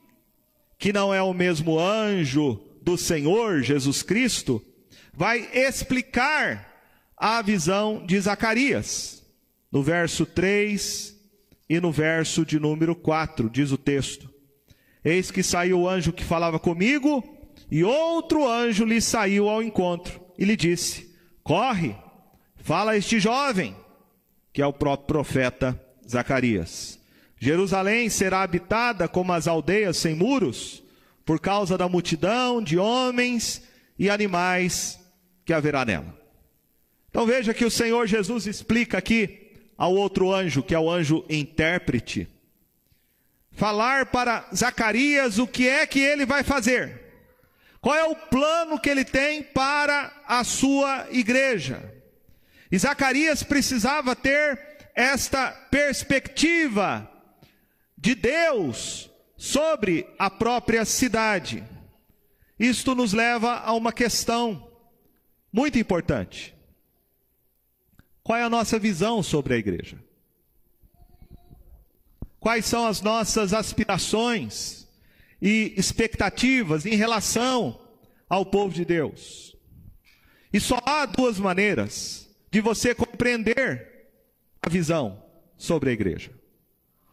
que 0.78 0.92
não 0.92 1.12
é 1.12 1.20
o 1.20 1.34
mesmo 1.34 1.76
anjo 1.76 2.62
do 2.80 2.96
Senhor 2.96 3.62
Jesus 3.62 4.04
Cristo, 4.04 4.64
vai 5.12 5.50
explicar 5.52 6.80
a 7.16 7.42
visão 7.42 8.06
de 8.06 8.20
Zacarias. 8.20 9.20
No 9.70 9.82
verso 9.82 10.24
3 10.24 11.14
e 11.68 11.80
no 11.80 11.92
verso 11.92 12.46
de 12.46 12.58
número 12.58 12.96
4, 12.96 13.50
diz 13.50 13.70
o 13.70 13.76
texto: 13.76 14.27
Eis 15.04 15.30
que 15.30 15.42
saiu 15.42 15.80
o 15.80 15.88
anjo 15.88 16.12
que 16.12 16.24
falava 16.24 16.58
comigo, 16.58 17.22
e 17.70 17.84
outro 17.84 18.48
anjo 18.48 18.84
lhe 18.84 19.00
saiu 19.00 19.48
ao 19.48 19.62
encontro 19.62 20.20
e 20.38 20.44
lhe 20.44 20.56
disse: 20.56 21.14
Corre, 21.42 21.94
fala 22.56 22.92
a 22.92 22.96
este 22.96 23.18
jovem, 23.18 23.74
que 24.52 24.62
é 24.62 24.66
o 24.66 24.72
próprio 24.72 25.06
profeta 25.06 25.80
Zacarias. 26.08 26.98
Jerusalém 27.40 28.08
será 28.08 28.42
habitada 28.42 29.06
como 29.08 29.32
as 29.32 29.46
aldeias 29.46 29.96
sem 29.96 30.14
muros, 30.14 30.82
por 31.24 31.38
causa 31.38 31.76
da 31.76 31.88
multidão 31.88 32.62
de 32.62 32.78
homens 32.78 33.62
e 33.98 34.08
animais 34.08 34.98
que 35.44 35.52
haverá 35.52 35.84
nela. 35.84 36.16
Então 37.10 37.26
veja 37.26 37.54
que 37.54 37.64
o 37.64 37.70
Senhor 37.70 38.06
Jesus 38.06 38.46
explica 38.46 38.98
aqui 38.98 39.52
ao 39.76 39.94
outro 39.94 40.32
anjo, 40.32 40.62
que 40.62 40.74
é 40.74 40.78
o 40.78 40.90
anjo 40.90 41.24
intérprete, 41.28 42.28
falar 43.58 44.06
para 44.06 44.48
Zacarias 44.54 45.38
o 45.38 45.46
que 45.46 45.68
é 45.68 45.86
que 45.86 45.98
ele 45.98 46.24
vai 46.24 46.44
fazer. 46.44 47.02
Qual 47.80 47.94
é 47.94 48.04
o 48.04 48.14
plano 48.14 48.78
que 48.78 48.88
ele 48.88 49.04
tem 49.04 49.42
para 49.42 50.12
a 50.26 50.44
sua 50.44 51.08
igreja? 51.10 51.92
E 52.70 52.78
Zacarias 52.78 53.42
precisava 53.42 54.14
ter 54.14 54.90
esta 54.94 55.50
perspectiva 55.70 57.10
de 57.96 58.14
Deus 58.14 59.10
sobre 59.36 60.06
a 60.18 60.30
própria 60.30 60.84
cidade. 60.84 61.64
Isto 62.58 62.94
nos 62.94 63.12
leva 63.12 63.54
a 63.54 63.72
uma 63.72 63.92
questão 63.92 64.70
muito 65.52 65.78
importante. 65.78 66.54
Qual 68.22 68.38
é 68.38 68.42
a 68.42 68.50
nossa 68.50 68.78
visão 68.78 69.22
sobre 69.22 69.54
a 69.54 69.56
igreja? 69.56 69.98
Quais 72.48 72.64
são 72.64 72.86
as 72.86 73.02
nossas 73.02 73.52
aspirações 73.52 74.88
e 75.38 75.74
expectativas 75.76 76.86
em 76.86 76.94
relação 76.94 77.78
ao 78.26 78.46
povo 78.46 78.72
de 78.72 78.86
Deus? 78.86 79.54
E 80.50 80.58
só 80.58 80.80
há 80.86 81.04
duas 81.04 81.38
maneiras 81.38 82.26
de 82.50 82.62
você 82.62 82.94
compreender 82.94 84.08
a 84.62 84.70
visão 84.70 85.22
sobre 85.58 85.90
a 85.90 85.92
igreja. 85.92 86.30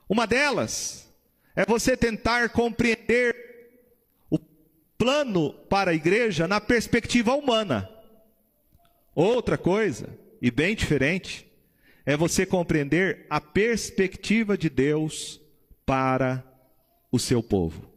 Uma 0.08 0.26
delas 0.26 1.14
é 1.54 1.66
você 1.66 1.98
tentar 1.98 2.48
compreender 2.52 3.36
o 4.30 4.40
plano 4.98 5.52
para 5.68 5.92
a 5.92 5.96
igreja 5.96 6.48
na 6.48 6.62
perspectiva 6.62 7.36
humana. 7.36 7.90
Outra 9.14 9.58
coisa 9.58 10.18
e 10.42 10.50
bem 10.50 10.78
diferente, 10.78 11.46
é 12.06 12.16
você 12.16 12.46
compreender 12.46 13.26
a 13.30 13.42
perspectiva 13.42 14.58
de 14.58 14.70
Deus 14.70 15.42
para 15.86 16.44
o 17.12 17.18
seu 17.18 17.42
povo. 17.42 17.90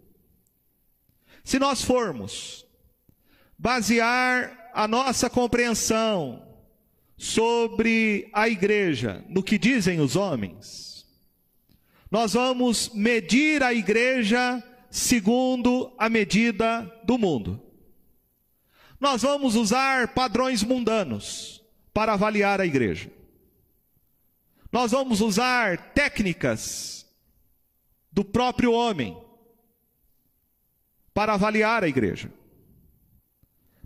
Se 1.44 1.58
nós 1.58 1.82
formos 1.82 2.66
basear 3.58 4.70
a 4.72 4.88
nossa 4.88 5.28
compreensão 5.28 6.46
sobre 7.16 8.30
a 8.32 8.48
igreja 8.48 9.24
no 9.28 9.42
que 9.42 9.58
dizem 9.58 10.00
os 10.00 10.14
homens, 10.14 11.06
nós 12.10 12.32
vamos 12.32 12.90
medir 12.94 13.62
a 13.62 13.74
igreja 13.74 14.62
segundo 14.90 15.92
a 15.98 16.08
medida 16.08 16.82
do 17.04 17.18
mundo. 17.18 17.62
Nós 18.98 19.22
vamos 19.22 19.54
usar 19.54 20.08
padrões 20.14 20.62
mundanos 20.62 21.62
para 21.92 22.14
avaliar 22.14 22.60
a 22.60 22.66
igreja. 22.66 23.17
Nós 24.70 24.92
vamos 24.92 25.20
usar 25.20 25.92
técnicas 25.92 27.06
do 28.12 28.25
próprio 28.25 28.72
homem 28.72 29.16
para 31.14 31.34
avaliar 31.34 31.82
a 31.82 31.88
igreja. 31.88 32.32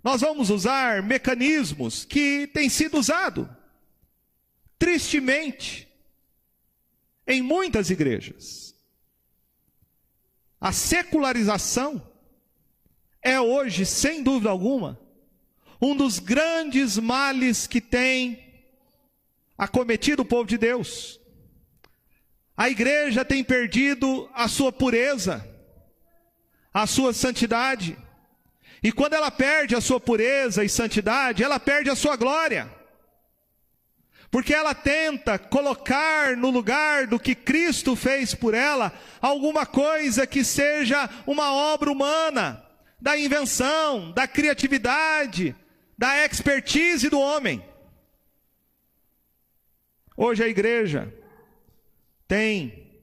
Nós 0.03 0.19
vamos 0.19 0.49
usar 0.49 1.01
mecanismos 1.01 2.03
que 2.03 2.47
têm 2.47 2.67
sido 2.69 2.97
usados, 2.97 3.47
tristemente, 4.77 5.87
em 7.25 7.41
muitas 7.41 7.89
igrejas. 7.89 8.75
A 10.59 10.73
secularização 10.73 12.05
é 13.21 13.39
hoje, 13.39 13.85
sem 13.85 14.21
dúvida 14.21 14.49
alguma, 14.49 14.99
um 15.81 15.95
dos 15.95 16.19
grandes 16.19 16.97
males 16.97 17.65
que 17.65 17.79
tem 17.79 18.42
acometido 19.57 20.21
o 20.21 20.25
povo 20.25 20.47
de 20.47 20.57
Deus. 20.57 21.19
A 22.55 22.69
igreja 22.69 23.25
tem 23.25 23.43
perdido 23.43 24.29
a 24.33 24.47
sua 24.47 24.71
pureza, 24.71 25.47
a 26.73 26.85
sua 26.85 27.13
santidade. 27.13 27.97
E 28.83 28.91
quando 28.91 29.13
ela 29.13 29.31
perde 29.31 29.75
a 29.75 29.81
sua 29.81 29.99
pureza 29.99 30.63
e 30.63 30.69
santidade, 30.69 31.43
ela 31.43 31.59
perde 31.59 31.89
a 31.89 31.95
sua 31.95 32.15
glória. 32.15 32.69
Porque 34.29 34.53
ela 34.53 34.73
tenta 34.73 35.37
colocar 35.37 36.35
no 36.35 36.49
lugar 36.49 37.07
do 37.07 37.19
que 37.19 37.35
Cristo 37.35 37.95
fez 37.95 38.33
por 38.33 38.53
ela 38.53 38.91
alguma 39.21 39.65
coisa 39.65 40.25
que 40.25 40.43
seja 40.43 41.09
uma 41.25 41.53
obra 41.53 41.91
humana, 41.91 42.65
da 42.99 43.17
invenção, 43.17 44.11
da 44.11 44.27
criatividade, 44.27 45.55
da 45.97 46.25
expertise 46.25 47.09
do 47.09 47.19
homem. 47.19 47.63
Hoje 50.15 50.43
a 50.43 50.47
igreja 50.47 51.13
tem, 52.27 53.01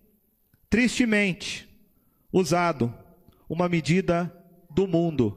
tristemente, 0.69 1.69
usado 2.33 2.95
uma 3.49 3.69
medida 3.69 4.33
do 4.71 4.87
mundo. 4.87 5.37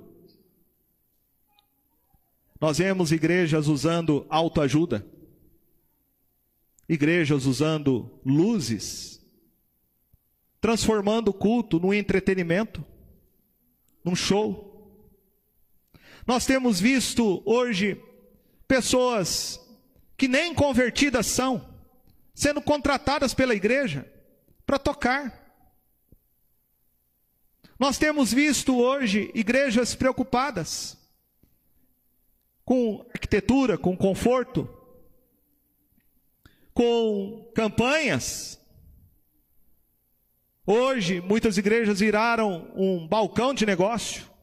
Nós 2.62 2.78
vemos 2.78 3.12
igrejas 3.12 3.68
usando 3.68 4.26
autoajuda, 4.30 5.06
igrejas 6.88 7.46
usando 7.46 8.22
luzes, 8.24 9.20
transformando 10.62 11.30
o 11.30 11.34
culto 11.34 11.80
num 11.80 11.94
entretenimento, 11.94 12.86
num 14.04 14.16
show. 14.16 14.72
Nós 16.26 16.46
temos 16.46 16.80
visto 16.80 17.42
hoje 17.46 18.02
pessoas 18.68 19.63
que 20.18 20.28
nem 20.28 20.54
convertidas 20.54 21.28
são, 21.28 21.68
sendo 22.34 22.62
contratadas 22.62 23.34
pela 23.34 23.56
igreja 23.56 24.12
para 24.66 24.80
tocar. 24.80 25.42
Nós 27.80 27.98
temos 27.98 28.32
visto 28.32 28.78
hoje 28.80 29.32
igrejas 29.34 29.96
preocupadas 29.96 30.98
com 32.64 33.06
arquitetura, 33.14 33.78
com 33.78 33.98
conforto, 33.98 34.70
com 36.74 37.52
campanhas. 37.54 38.60
Hoje, 40.66 41.20
muitas 41.20 41.58
igrejas 41.58 42.00
viraram 42.00 42.72
um 42.76 43.06
balcão 43.08 43.54
de 43.54 43.66
negócio 43.66 44.34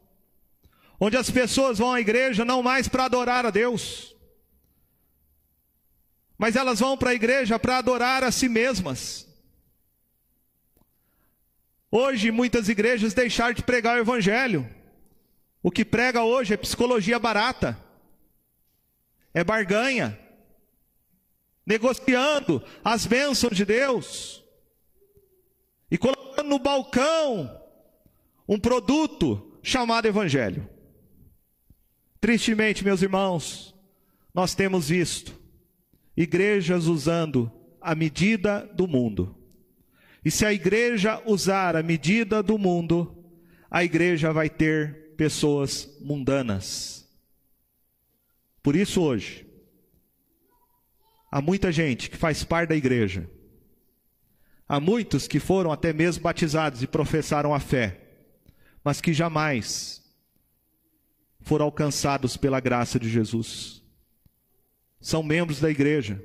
onde 1.01 1.17
as 1.17 1.31
pessoas 1.31 1.79
vão 1.79 1.93
à 1.95 2.01
igreja 2.01 2.45
não 2.45 2.63
mais 2.63 2.87
para 2.87 3.07
adorar 3.07 3.47
a 3.47 3.51
Deus, 3.51 4.15
mas 6.41 6.57
elas 6.57 6.81
vão 6.81 6.97
para 6.97 7.11
a 7.11 7.15
igreja 7.15 7.59
para 7.59 7.77
adorar 7.77 8.25
a 8.25 8.33
si 8.33 8.49
mesmas. 8.49 9.29
Hoje, 11.91 12.31
muitas 12.31 12.67
igrejas 12.67 13.13
deixaram 13.13 13.53
de 13.53 13.63
pregar 13.63 13.99
o 13.99 14.01
Evangelho. 14.01 14.67
O 15.63 15.71
que 15.71 15.85
prega 15.85 16.23
hoje 16.23 16.55
é 16.55 16.57
psicologia 16.57 17.19
barata, 17.19 17.79
é 19.35 19.45
barganha, 19.45 20.19
negociando 21.67 22.65
as 22.83 23.05
bênçãos 23.05 23.55
de 23.55 23.67
Deus 23.67 24.43
e 25.91 25.99
colocando 25.99 26.49
no 26.49 26.59
balcão 26.59 27.55
um 28.49 28.59
produto 28.59 29.61
chamado 29.63 30.09
Evangelho. 30.09 30.67
Tristemente, 32.19 32.83
meus 32.83 33.03
irmãos, 33.03 33.75
nós 34.33 34.55
temos 34.55 34.89
visto 34.89 35.39
igrejas 36.23 36.87
usando 36.87 37.51
a 37.81 37.95
medida 37.95 38.71
do 38.75 38.87
mundo. 38.87 39.35
E 40.23 40.31
se 40.31 40.45
a 40.45 40.53
igreja 40.53 41.23
usar 41.25 41.75
a 41.75 41.83
medida 41.83 42.43
do 42.43 42.59
mundo, 42.59 43.25
a 43.71 43.83
igreja 43.83 44.31
vai 44.31 44.51
ter 44.51 45.15
pessoas 45.17 45.89
mundanas. 45.99 47.09
Por 48.63 48.77
isso, 48.77 49.01
hoje, 49.01 49.47
há 51.33 51.41
muita 51.41 51.73
gente 51.73 52.11
que 52.11 52.19
faz 52.19 52.45
parte 52.45 52.69
da 52.69 52.77
igreja, 52.77 53.27
há 54.69 54.79
muitos 54.79 55.27
que 55.27 55.41
foram 55.41 55.73
até 55.73 55.91
mesmo 55.91 56.23
batizados 56.23 56.83
e 56.83 56.87
professaram 56.87 57.55
a 57.55 57.61
fé, 57.61 57.99
mas 58.85 59.01
que 59.01 59.15
jamais 59.15 60.03
foram 61.41 61.65
alcançados 61.65 62.37
pela 62.37 62.61
graça 62.61 63.01
de 63.01 63.09
Jesus. 63.09 63.80
São 65.01 65.23
membros 65.23 65.61
da 65.61 65.71
igreja, 65.71 66.23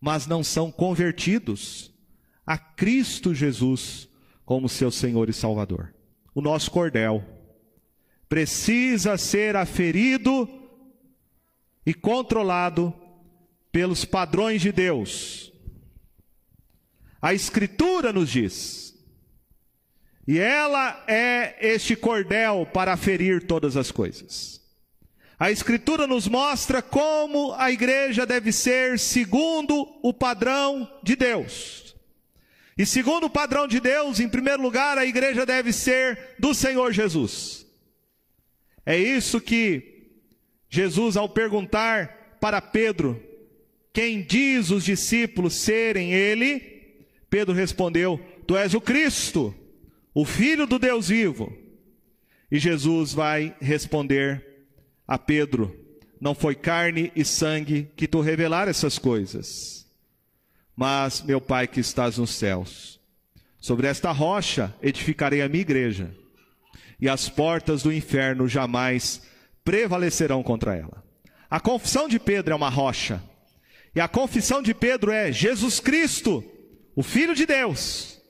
mas 0.00 0.26
não 0.26 0.42
são 0.42 0.72
convertidos 0.72 1.92
a 2.46 2.56
Cristo 2.56 3.34
Jesus 3.34 4.08
como 4.44 4.68
seu 4.68 4.90
Senhor 4.90 5.28
e 5.28 5.32
Salvador. 5.32 5.94
O 6.34 6.40
nosso 6.40 6.70
cordel 6.70 7.24
precisa 8.28 9.18
ser 9.18 9.56
aferido 9.56 10.48
e 11.84 11.92
controlado 11.92 12.94
pelos 13.70 14.04
padrões 14.04 14.62
de 14.62 14.72
Deus. 14.72 15.52
A 17.20 17.34
Escritura 17.34 18.12
nos 18.12 18.30
diz, 18.30 18.94
E 20.26 20.38
ela 20.38 21.04
é 21.06 21.56
este 21.60 21.94
cordel 21.94 22.66
para 22.72 22.96
ferir 22.96 23.46
todas 23.46 23.76
as 23.76 23.90
coisas. 23.90 24.59
A 25.40 25.50
Escritura 25.50 26.06
nos 26.06 26.28
mostra 26.28 26.82
como 26.82 27.54
a 27.54 27.70
igreja 27.70 28.26
deve 28.26 28.52
ser 28.52 28.98
segundo 28.98 29.88
o 30.02 30.12
padrão 30.12 30.86
de 31.02 31.16
Deus. 31.16 31.96
E 32.76 32.84
segundo 32.84 33.24
o 33.24 33.30
padrão 33.30 33.66
de 33.66 33.80
Deus, 33.80 34.20
em 34.20 34.28
primeiro 34.28 34.60
lugar, 34.60 34.98
a 34.98 35.06
igreja 35.06 35.46
deve 35.46 35.72
ser 35.72 36.36
do 36.38 36.52
Senhor 36.52 36.92
Jesus. 36.92 37.66
É 38.84 38.98
isso 38.98 39.40
que 39.40 40.10
Jesus, 40.68 41.16
ao 41.16 41.26
perguntar 41.26 42.36
para 42.38 42.60
Pedro, 42.60 43.18
quem 43.94 44.22
diz 44.22 44.68
os 44.68 44.84
discípulos 44.84 45.54
serem 45.54 46.12
ele, 46.12 47.06
Pedro 47.30 47.54
respondeu: 47.54 48.20
Tu 48.46 48.58
és 48.58 48.74
o 48.74 48.80
Cristo, 48.80 49.54
o 50.12 50.26
Filho 50.26 50.66
do 50.66 50.78
Deus 50.78 51.08
vivo. 51.08 51.50
E 52.52 52.58
Jesus 52.58 53.14
vai 53.14 53.56
responder 53.58 54.49
a 55.10 55.18
Pedro: 55.18 55.76
Não 56.20 56.36
foi 56.36 56.54
carne 56.54 57.10
e 57.16 57.24
sangue 57.24 57.90
que 57.96 58.06
tu 58.06 58.20
revelaram 58.20 58.70
essas 58.70 58.96
coisas, 58.96 59.84
mas 60.76 61.20
meu 61.20 61.40
Pai 61.40 61.66
que 61.66 61.80
estás 61.80 62.16
nos 62.16 62.30
céus. 62.30 63.00
Sobre 63.58 63.88
esta 63.88 64.12
rocha 64.12 64.72
edificarei 64.80 65.42
a 65.42 65.48
minha 65.48 65.62
igreja, 65.62 66.14
e 67.00 67.08
as 67.08 67.28
portas 67.28 67.82
do 67.82 67.92
inferno 67.92 68.46
jamais 68.46 69.22
prevalecerão 69.64 70.44
contra 70.44 70.76
ela. 70.76 71.02
A 71.50 71.58
confissão 71.58 72.08
de 72.08 72.20
Pedro 72.20 72.52
é 72.52 72.56
uma 72.56 72.70
rocha, 72.70 73.20
e 73.92 74.00
a 74.00 74.06
confissão 74.06 74.62
de 74.62 74.72
Pedro 74.72 75.10
é 75.10 75.32
Jesus 75.32 75.80
Cristo, 75.80 76.44
o 76.94 77.02
Filho 77.02 77.34
de 77.34 77.44
Deus. 77.44 78.22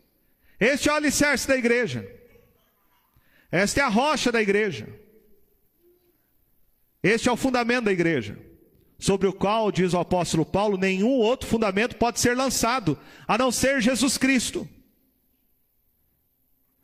Este 0.58 0.88
é 0.88 0.92
o 0.92 0.96
alicerce 0.96 1.46
da 1.46 1.56
igreja. 1.56 2.10
Esta 3.52 3.80
é 3.80 3.82
a 3.84 3.88
rocha 3.88 4.32
da 4.32 4.40
igreja. 4.40 4.99
Este 7.02 7.28
é 7.28 7.32
o 7.32 7.36
fundamento 7.36 7.84
da 7.84 7.92
igreja, 7.92 8.38
sobre 8.98 9.26
o 9.26 9.32
qual, 9.32 9.72
diz 9.72 9.94
o 9.94 9.98
apóstolo 9.98 10.44
Paulo, 10.44 10.76
nenhum 10.76 11.12
outro 11.12 11.48
fundamento 11.48 11.96
pode 11.96 12.20
ser 12.20 12.36
lançado, 12.36 12.98
a 13.26 13.38
não 13.38 13.50
ser 13.50 13.80
Jesus 13.80 14.18
Cristo. 14.18 14.68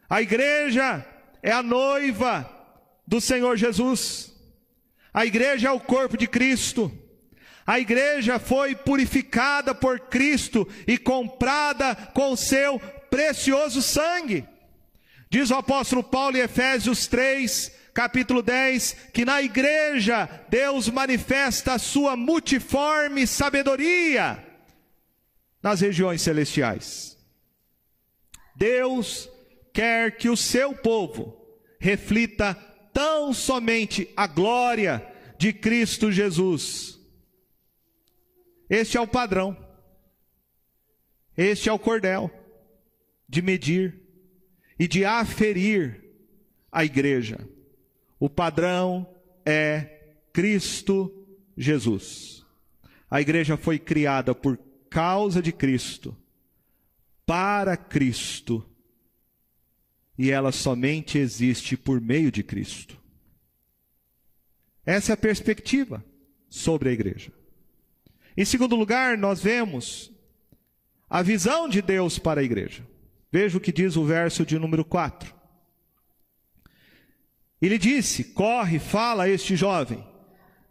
A 0.09 0.23
igreja 0.23 1.05
é 1.43 1.53
a 1.53 1.63
noiva 1.63 2.49
do 3.07 3.21
Senhor 3.21 3.57
Jesus. 3.57 4.33
A 5.13 5.27
igreja 5.27 5.69
é 5.69 5.71
o 5.71 5.81
corpo 5.81 6.17
de 6.17 6.27
Cristo. 6.27 6.93
A 7.67 7.81
igreja 7.81 8.39
foi 8.39 8.77
purificada 8.77 9.75
por 9.75 9.99
Cristo 9.99 10.69
e 10.87 10.97
comprada 10.97 11.95
com 12.15 12.37
seu 12.37 12.79
precioso 13.11 13.83
sangue. 13.83 14.47
Diz 15.29 15.51
o 15.51 15.57
apóstolo 15.57 16.05
Paulo 16.05 16.37
em 16.37 16.41
Efésios 16.41 17.09
3, 17.09 17.73
capítulo 17.97 18.43
10, 18.43 19.09
que 19.11 19.25
na 19.25 19.41
igreja 19.41 20.27
Deus 20.51 20.87
manifesta 20.91 21.73
a 21.73 21.79
sua 21.79 22.15
multiforme 22.15 23.27
sabedoria 23.27 24.47
nas 25.63 25.81
regiões 25.81 26.21
celestiais. 26.21 27.17
Deus 28.55 29.31
quer 29.73 30.19
que 30.19 30.29
o 30.29 30.37
seu 30.37 30.75
povo 30.75 31.43
reflita 31.81 32.53
tão 32.93 33.33
somente 33.33 34.13
a 34.15 34.27
glória 34.27 35.03
de 35.39 35.55
Cristo 35.55 36.13
Jesus. 36.13 37.01
Este 38.69 38.99
é 38.99 39.01
o 39.01 39.09
padrão. 39.09 39.57
Este 41.35 41.71
é 41.71 41.73
o 41.73 41.79
cordel 41.79 42.31
de 43.27 43.41
medir 43.41 44.03
e 44.79 44.87
de 44.87 45.03
aferir 45.03 46.05
a 46.71 46.85
igreja. 46.85 47.56
O 48.19 48.31
padrão 48.31 49.07
é 49.45 50.15
Cristo 50.33 51.27
Jesus. 51.57 52.45
A 53.11 53.21
igreja 53.21 53.57
foi 53.57 53.79
criada 53.79 54.35
por 54.35 54.59
causa 54.91 55.43
de 55.43 55.53
Cristo, 55.53 56.17
para 57.25 57.77
Cristo, 57.77 58.65
e 60.19 60.31
ela 60.31 60.51
somente 60.51 61.19
existe 61.19 61.77
por 61.77 62.01
meio 62.01 62.33
de 62.33 62.43
Cristo. 62.43 62.99
Essa 64.85 65.13
é 65.13 65.15
a 65.15 65.19
perspectiva 65.19 66.05
sobre 66.49 66.89
a 66.89 66.93
igreja. 66.93 67.33
Em 68.37 68.45
segundo 68.45 68.77
lugar, 68.77 69.19
nós 69.19 69.43
vemos 69.43 70.13
a 71.09 71.23
visão 71.23 71.69
de 71.69 71.83
Deus 71.83 72.19
para 72.19 72.41
a 72.41 72.45
igreja. 72.45 72.87
Veja 73.31 73.59
o 73.59 73.61
que 73.61 73.73
diz 73.73 73.97
o 73.97 74.05
verso 74.05 74.47
de 74.47 74.59
número 74.59 74.85
4. 74.85 75.36
Ele 77.61 77.79
disse: 77.79 78.25
Corre, 78.25 78.79
fala 78.79 79.25
a 79.25 79.29
este 79.29 79.57
jovem. 79.57 80.07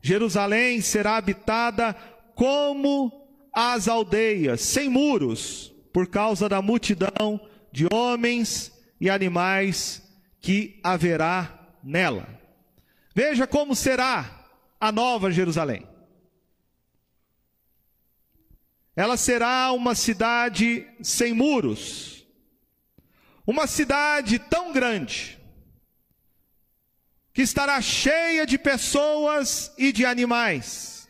Jerusalém 0.02 0.82
será 0.82 1.18
habitada 1.18 1.94
como 2.36 3.12
as 3.52 3.88
aldeias, 3.88 4.62
sem 4.62 4.90
muros, 4.90 5.74
por 5.92 6.08
causa 6.08 6.48
da 6.48 6.62
multidão 6.62 7.40
de 7.72 7.88
homens 7.92 8.72
e 9.00 9.10
animais 9.10 10.04
que 10.40 10.80
haverá 10.84 11.78
nela. 11.84 12.28
Veja 13.16 13.48
como 13.48 13.76
será 13.76 14.46
a 14.80 14.92
nova 14.92 15.32
Jerusalém. 15.32 15.88
Ela 18.96 19.18
será 19.18 19.72
uma 19.72 19.96
cidade 19.96 20.88
sem 21.02 21.34
muros, 21.34 22.26
uma 23.46 23.68
cidade 23.68 24.40
tão 24.40 24.72
grande, 24.72 25.35
que 27.36 27.42
estará 27.42 27.82
cheia 27.82 28.46
de 28.46 28.58
pessoas 28.58 29.70
e 29.78 29.92
de 29.92 30.06
animais. 30.06 31.06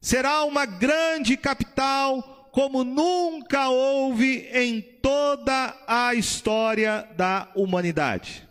Será 0.00 0.42
uma 0.44 0.64
grande 0.64 1.36
capital 1.36 2.48
como 2.50 2.82
nunca 2.82 3.68
houve 3.68 4.48
em 4.54 4.80
toda 4.80 5.76
a 5.86 6.14
história 6.14 7.06
da 7.14 7.46
humanidade. 7.54 8.48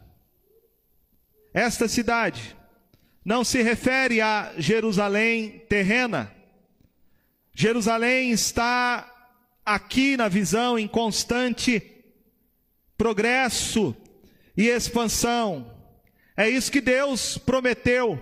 Esta 1.52 1.88
cidade 1.88 2.56
não 3.26 3.44
se 3.44 3.64
refere 3.64 4.22
a 4.22 4.54
Jerusalém 4.60 5.66
terrena. 5.68 6.32
Jerusalém 7.56 8.30
está 8.30 9.12
aqui 9.66 10.16
na 10.16 10.28
visão 10.28 10.78
em 10.78 10.88
constante 10.88 11.82
progresso 12.96 13.96
e 14.56 14.68
expansão. 14.68 15.76
É 16.38 16.48
isso 16.48 16.72
que 16.72 16.80
Deus 16.80 17.40
prometeu. 17.40 18.22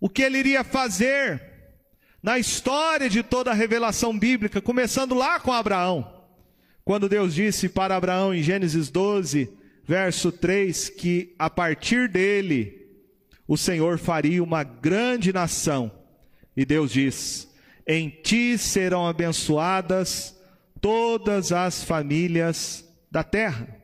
O 0.00 0.08
que 0.08 0.22
ele 0.22 0.38
iria 0.38 0.64
fazer 0.64 1.52
na 2.22 2.38
história 2.38 3.10
de 3.10 3.22
toda 3.22 3.50
a 3.50 3.54
revelação 3.54 4.18
bíblica, 4.18 4.60
começando 4.60 5.14
lá 5.14 5.38
com 5.38 5.52
Abraão. 5.52 6.22
Quando 6.84 7.08
Deus 7.08 7.34
disse 7.34 7.68
para 7.68 7.94
Abraão 7.94 8.34
em 8.34 8.42
Gênesis 8.42 8.88
12, 8.90 9.50
verso 9.84 10.32
3, 10.32 10.88
que 10.88 11.34
a 11.38 11.50
partir 11.50 12.08
dele 12.08 12.80
o 13.46 13.56
Senhor 13.58 13.98
faria 13.98 14.42
uma 14.42 14.64
grande 14.64 15.32
nação. 15.32 15.92
E 16.56 16.64
Deus 16.64 16.90
diz: 16.90 17.48
Em 17.86 18.08
ti 18.08 18.56
serão 18.56 19.06
abençoadas 19.06 20.34
todas 20.80 21.52
as 21.52 21.84
famílias 21.84 22.88
da 23.10 23.22
terra. 23.22 23.81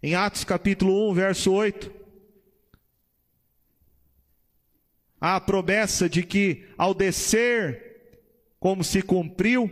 Em 0.00 0.14
Atos 0.14 0.44
capítulo 0.44 1.10
1, 1.10 1.14
verso 1.14 1.52
8, 1.52 1.92
há 5.20 5.34
a 5.34 5.40
promessa 5.40 6.08
de 6.08 6.22
que 6.22 6.68
ao 6.78 6.94
descer, 6.94 8.14
como 8.60 8.84
se 8.84 9.02
cumpriu, 9.02 9.68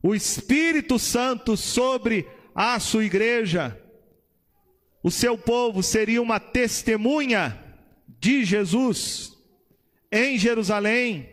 o 0.00 0.14
Espírito 0.14 1.00
Santo 1.00 1.56
sobre 1.56 2.28
a 2.54 2.78
sua 2.78 3.04
igreja, 3.04 3.76
o 5.02 5.10
seu 5.10 5.36
povo 5.36 5.82
seria 5.82 6.22
uma 6.22 6.38
testemunha 6.38 7.58
de 8.06 8.44
Jesus 8.44 9.36
em 10.12 10.38
Jerusalém, 10.38 11.28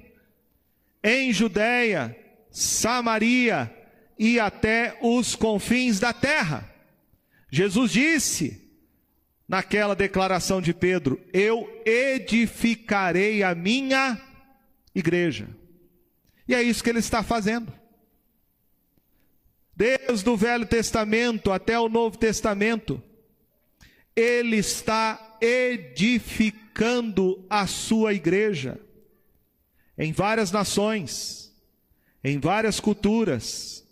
em 1.04 1.32
Judéia, 1.32 2.18
Samaria 2.50 3.72
e 4.18 4.40
até 4.40 4.98
os 5.04 5.36
confins 5.36 6.00
da 6.00 6.12
terra. 6.12 6.77
Jesus 7.50 7.92
disse 7.92 8.68
naquela 9.48 9.96
declaração 9.96 10.62
de 10.62 10.74
Pedro: 10.74 11.22
Eu 11.32 11.70
edificarei 11.86 13.44
a 13.44 13.56
minha 13.56 14.22
igreja. 14.94 15.48
E 16.48 16.56
é 16.56 16.62
isso 16.62 16.84
que 16.84 16.90
ele 16.90 17.00
está 17.00 17.24
fazendo. 17.24 17.72
Desde 19.76 20.28
o 20.30 20.36
Velho 20.36 20.66
Testamento 20.66 21.52
até 21.52 21.80
o 21.80 21.88
Novo 21.88 22.18
Testamento, 22.18 23.02
ele 24.16 24.58
está 24.58 25.38
edificando 25.40 27.46
a 27.50 27.68
sua 27.68 28.14
igreja 28.14 28.80
em 29.98 30.12
várias 30.12 30.52
nações, 30.52 31.54
em 32.24 32.40
várias 32.40 32.80
culturas, 32.80 33.86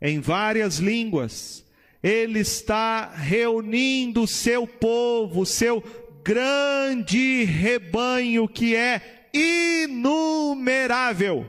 em 0.00 0.20
várias 0.20 0.78
línguas, 0.78 1.61
Ele 2.02 2.40
está 2.40 3.12
reunindo 3.14 4.22
o 4.22 4.26
seu 4.26 4.66
povo, 4.66 5.46
seu 5.46 5.80
grande 6.24 7.44
rebanho 7.44 8.48
que 8.48 8.74
é 8.74 9.28
inumerável. 9.32 11.48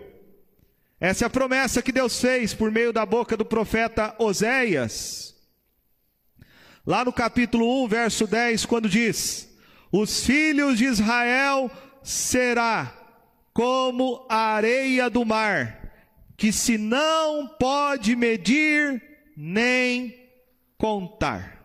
Essa 1.00 1.26
é 1.26 1.28
a 1.28 1.30
promessa 1.30 1.82
que 1.82 1.92
Deus 1.92 2.22
fez 2.22 2.54
por 2.54 2.72
meio 2.72 2.94
da 2.94 3.06
boca 3.06 3.36
do 3.36 3.44
profeta 3.44 4.16
Oséias. 4.20 5.36
Lá 6.86 7.04
no 7.04 7.12
capítulo 7.12 7.84
1, 7.86 7.88
verso 7.88 8.28
10, 8.28 8.66
quando 8.66 8.88
diz: 8.88 9.50
Os 9.92 10.26
filhos 10.26 10.78
de 10.78 10.86
Israel 10.86 11.72
será 12.04 12.96
como 13.54 14.26
a 14.30 14.54
areia 14.54 15.10
do 15.10 15.26
mar, 15.26 15.92
que 16.38 16.52
se 16.52 16.78
não 16.78 17.48
pode 17.60 18.16
medir 18.16 19.02
nem 19.36 20.23
contar. 20.84 21.64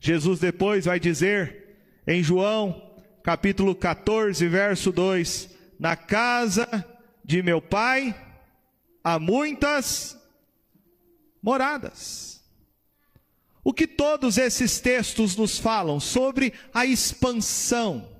Jesus 0.00 0.40
depois 0.40 0.84
vai 0.84 0.98
dizer 0.98 1.78
em 2.04 2.24
João, 2.24 2.92
capítulo 3.22 3.72
14, 3.72 4.48
verso 4.48 4.90
2: 4.90 5.48
Na 5.78 5.94
casa 5.94 6.84
de 7.24 7.40
meu 7.40 7.62
pai 7.62 8.12
há 9.04 9.16
muitas 9.20 10.18
moradas. 11.40 12.42
O 13.62 13.72
que 13.72 13.86
todos 13.86 14.38
esses 14.38 14.80
textos 14.80 15.36
nos 15.36 15.60
falam 15.60 16.00
sobre 16.00 16.52
a 16.74 16.84
expansão, 16.84 18.10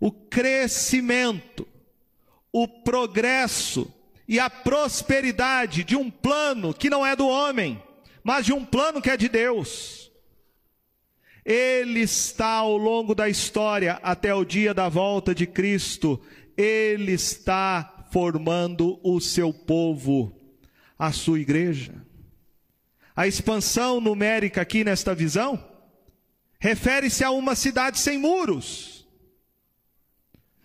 o 0.00 0.10
crescimento, 0.10 1.68
o 2.50 2.66
progresso 2.66 3.92
e 4.26 4.40
a 4.40 4.48
prosperidade 4.48 5.84
de 5.84 5.96
um 5.96 6.10
plano 6.10 6.72
que 6.72 6.88
não 6.88 7.04
é 7.04 7.14
do 7.14 7.28
homem, 7.28 7.78
mas 8.22 8.46
de 8.46 8.52
um 8.52 8.64
plano 8.64 9.00
que 9.00 9.10
é 9.10 9.16
de 9.16 9.28
Deus. 9.28 10.10
Ele 11.44 12.00
está 12.00 12.54
ao 12.56 12.76
longo 12.76 13.14
da 13.14 13.28
história 13.28 13.98
até 14.02 14.34
o 14.34 14.44
dia 14.44 14.74
da 14.74 14.88
volta 14.88 15.34
de 15.34 15.46
Cristo, 15.46 16.20
ele 16.56 17.12
está 17.12 18.06
formando 18.12 19.00
o 19.02 19.20
seu 19.20 19.52
povo, 19.52 20.36
a 20.98 21.12
sua 21.12 21.40
igreja. 21.40 21.94
A 23.16 23.26
expansão 23.26 24.00
numérica 24.00 24.60
aqui 24.60 24.84
nesta 24.84 25.14
visão 25.14 25.62
refere-se 26.58 27.24
a 27.24 27.30
uma 27.30 27.54
cidade 27.54 27.98
sem 27.98 28.18
muros. 28.18 29.06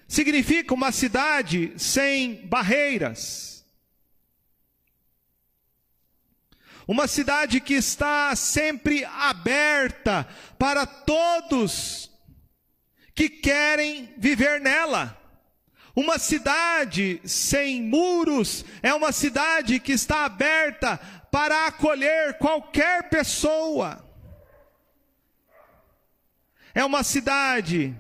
Significa 0.08 0.74
uma 0.74 0.92
cidade 0.92 1.74
sem 1.78 2.46
barreiras. 2.48 3.55
Uma 6.88 7.08
cidade 7.08 7.60
que 7.60 7.74
está 7.74 8.36
sempre 8.36 9.04
aberta 9.06 10.28
para 10.58 10.86
todos 10.86 12.12
que 13.16 13.30
querem 13.30 14.14
viver 14.18 14.62
nela. 14.62 15.20
Uma 15.96 16.20
cidade 16.20 17.22
sem 17.24 17.82
muros 17.82 18.66
é 18.84 18.94
uma 18.94 19.12
cidade 19.14 19.80
que 19.80 19.94
está 19.94 20.26
aberta 20.26 20.98
para 21.32 21.68
acolher 21.68 22.38
qualquer 22.38 23.10
pessoa. 23.10 24.06
É 26.74 26.84
uma 26.84 27.04
cidade 27.04 27.96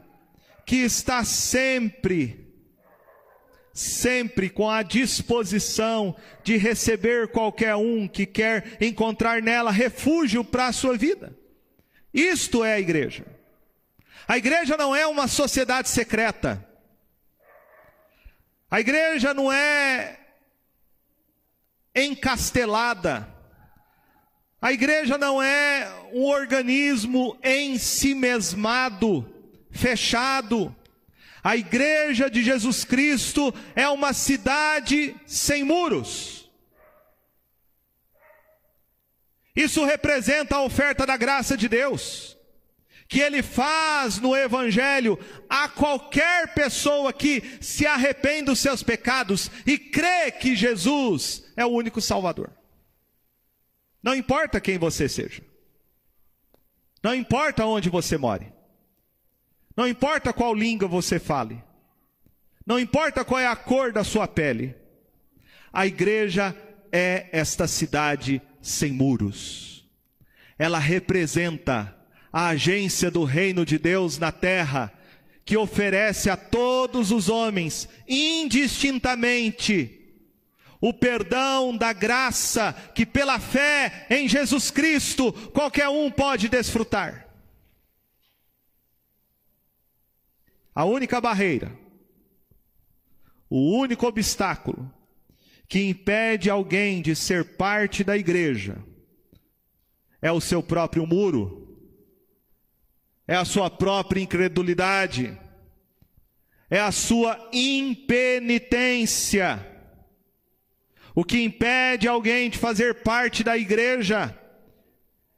que 0.65 0.75
está 0.75 1.23
sempre, 1.23 2.44
sempre 3.75 4.49
com 4.49 4.69
a 4.69 4.81
disposição 4.81 6.15
de 6.45 6.55
receber 6.55 7.27
qualquer 7.27 7.75
um 7.75 8.07
que 8.07 8.25
quer 8.25 8.77
encontrar 8.79 9.41
nela 9.41 9.69
refúgio 9.69 10.45
para 10.45 10.67
a 10.67 10.71
sua 10.71 10.97
vida. 10.97 11.37
Isto 12.13 12.63
é 12.63 12.75
a 12.75 12.79
igreja. 12.79 13.25
A 14.25 14.37
igreja 14.37 14.77
não 14.77 14.95
é 14.95 15.05
uma 15.05 15.27
sociedade 15.27 15.89
secreta. 15.89 16.65
A 18.71 18.79
igreja 18.79 19.33
não 19.33 19.51
é 19.51 20.19
encastelada. 21.93 23.27
A 24.61 24.71
igreja 24.71 25.17
não 25.17 25.43
é 25.43 25.91
um 26.13 26.23
organismo 26.23 27.37
em 27.43 27.77
si 27.77 28.15
mesmado, 28.15 29.29
fechado. 29.69 30.74
A 31.45 31.55
igreja 31.55 32.27
de 32.27 32.41
Jesus 32.41 32.83
Cristo 32.83 33.53
é 33.75 33.87
uma 33.87 34.13
cidade 34.13 35.15
sem 35.27 35.63
muros. 35.63 36.49
Isso 39.55 39.85
representa 39.85 40.55
a 40.55 40.63
oferta 40.63 41.05
da 41.05 41.15
graça 41.15 41.55
de 41.55 41.69
Deus 41.69 42.35
que 43.07 43.19
ele 43.19 43.43
faz 43.43 44.17
no 44.17 44.35
Evangelho 44.35 45.19
a 45.47 45.69
qualquer 45.69 46.55
pessoa 46.55 47.13
que 47.13 47.43
se 47.61 47.85
arrepende 47.85 48.45
dos 48.45 48.57
seus 48.57 48.81
pecados 48.81 49.51
e 49.67 49.77
crê 49.77 50.31
que 50.31 50.55
Jesus 50.55 51.45
é 51.55 51.63
o 51.63 51.69
único 51.69 52.01
Salvador. 52.01 52.51
Não 54.01 54.15
importa 54.15 54.59
quem 54.59 54.79
você 54.79 55.07
seja, 55.07 55.43
não 57.03 57.13
importa 57.13 57.67
onde 57.67 57.87
você 57.87 58.17
more, 58.17 58.51
não 59.75 59.87
importa 59.87 60.31
qual 60.31 60.53
língua 60.53 60.87
você 60.87 61.19
fale, 61.19 61.61
não 62.65 62.79
importa 62.79 63.23
qual 63.23 63.39
é 63.39 63.47
a 63.47 63.55
cor 63.55 63.91
da 63.91 64.03
sua 64.03 64.27
pele, 64.27 64.75
a 65.71 65.85
igreja 65.85 66.55
é 66.91 67.27
esta 67.31 67.67
cidade 67.67 68.41
sem 68.61 68.91
muros, 68.91 69.85
ela 70.57 70.79
representa 70.79 71.95
a 72.31 72.47
agência 72.47 73.09
do 73.09 73.23
reino 73.23 73.65
de 73.65 73.77
Deus 73.77 74.17
na 74.17 74.31
terra, 74.31 74.91
que 75.45 75.55
oferece 75.55 76.29
a 76.29 76.35
todos 76.35 77.11
os 77.11 77.29
homens, 77.29 77.87
indistintamente, 78.07 80.01
o 80.81 80.91
perdão 80.91 81.75
da 81.77 81.93
graça 81.93 82.75
que 82.93 83.05
pela 83.05 83.39
fé 83.39 84.05
em 84.09 84.27
Jesus 84.27 84.69
Cristo 84.69 85.31
qualquer 85.53 85.87
um 85.87 86.11
pode 86.11 86.49
desfrutar. 86.49 87.24
A 90.75 90.85
única 90.85 91.21
barreira, 91.21 91.71
o 93.49 93.79
único 93.79 94.05
obstáculo 94.05 94.93
que 95.67 95.81
impede 95.81 96.49
alguém 96.49 97.01
de 97.01 97.15
ser 97.15 97.55
parte 97.55 98.03
da 98.03 98.15
igreja 98.15 98.77
é 100.21 100.31
o 100.31 100.41
seu 100.41 100.61
próprio 100.61 101.07
muro 101.07 101.65
é 103.27 103.35
a 103.35 103.45
sua 103.45 103.69
própria 103.69 104.21
incredulidade, 104.21 105.37
é 106.69 106.79
a 106.79 106.91
sua 106.91 107.49
impenitência. 107.51 109.59
O 111.13 111.23
que 111.23 111.39
impede 111.41 112.07
alguém 112.07 112.49
de 112.49 112.57
fazer 112.57 113.03
parte 113.03 113.43
da 113.43 113.55
igreja 113.57 114.35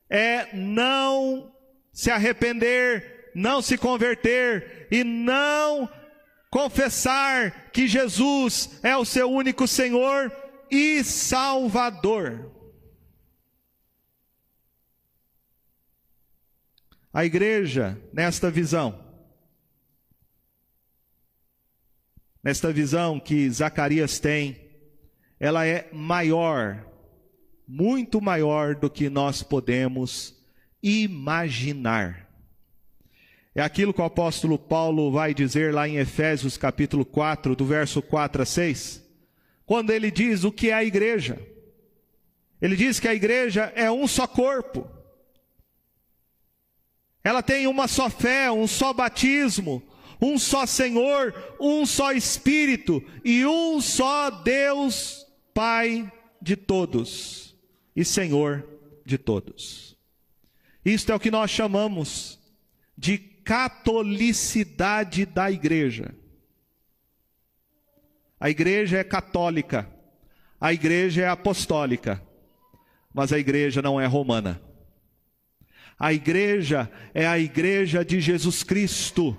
é 0.09 0.55
não 0.55 1.53
se 1.93 2.09
arrepender, 2.11 3.31
não 3.35 3.61
se 3.61 3.77
converter 3.77 4.76
e 4.91 5.03
não 5.03 5.89
confessar 6.49 7.71
que 7.71 7.87
Jesus 7.87 8.79
é 8.83 8.95
o 8.95 9.05
seu 9.05 9.31
único 9.31 9.67
Senhor 9.67 10.31
e 10.71 11.03
Salvador. 11.03 12.51
A 17.13 17.25
igreja, 17.25 17.99
nesta 18.13 18.51
visão, 18.51 19.03
nesta 22.43 22.71
visão 22.71 23.19
que 23.19 23.49
Zacarias 23.49 24.19
tem, 24.19 24.67
ela 25.39 25.65
é 25.65 25.89
maior, 25.91 26.85
muito 27.67 28.21
maior 28.21 28.75
do 28.75 28.89
que 28.89 29.09
nós 29.09 29.41
podemos 29.41 30.35
imaginar. 30.81 32.26
É 33.57 33.61
aquilo 33.61 33.93
que 33.93 33.99
o 33.99 34.05
apóstolo 34.05 34.57
Paulo 34.57 35.11
vai 35.11 35.33
dizer 35.33 35.73
lá 35.73 35.85
em 35.85 35.97
Efésios 35.97 36.55
capítulo 36.55 37.03
4, 37.03 37.57
do 37.57 37.65
verso 37.65 38.01
4 38.01 38.43
a 38.43 38.45
6, 38.45 39.03
quando 39.65 39.89
ele 39.89 40.09
diz 40.09 40.45
o 40.45 40.51
que 40.51 40.69
é 40.69 40.73
a 40.73 40.83
igreja. 40.85 41.37
Ele 42.61 42.77
diz 42.77 43.01
que 43.01 43.07
a 43.09 43.13
igreja 43.13 43.73
é 43.75 43.91
um 43.91 44.07
só 44.07 44.25
corpo 44.25 44.95
ela 47.27 47.43
tem 47.43 47.67
uma 47.67 47.89
só 47.89 48.09
fé, 48.09 48.49
um 48.49 48.65
só 48.65 48.93
batismo, 48.93 49.83
um 50.21 50.39
só 50.39 50.65
Senhor, 50.65 51.35
um 51.59 51.85
só 51.85 52.13
Espírito 52.13 53.03
e 53.21 53.45
um 53.45 53.81
só 53.81 54.29
Deus, 54.29 55.27
Pai 55.53 56.09
de 56.41 56.55
todos 56.55 57.53
e 57.93 58.05
Senhor 58.05 58.65
de 59.05 59.17
todos. 59.17 59.97
Isto 60.85 61.11
é 61.11 61.15
o 61.15 61.19
que 61.19 61.29
nós 61.29 61.51
chamamos 61.51 62.39
de 62.97 63.17
catolicidade 63.47 65.25
da 65.25 65.49
igreja. 65.49 66.13
A 68.37 68.49
igreja 68.49 68.97
é 68.97 69.05
católica, 69.05 69.89
a 70.59 70.73
igreja 70.73 71.21
é 71.21 71.29
apostólica, 71.29 72.21
mas 73.13 73.31
a 73.31 73.39
igreja 73.39 73.81
não 73.81 74.01
é 74.01 74.05
romana. 74.05 74.61
A 75.97 76.11
igreja 76.11 76.91
é 77.13 77.25
a 77.25 77.39
igreja 77.39 78.03
de 78.03 78.19
Jesus 78.19 78.63
Cristo. 78.63 79.35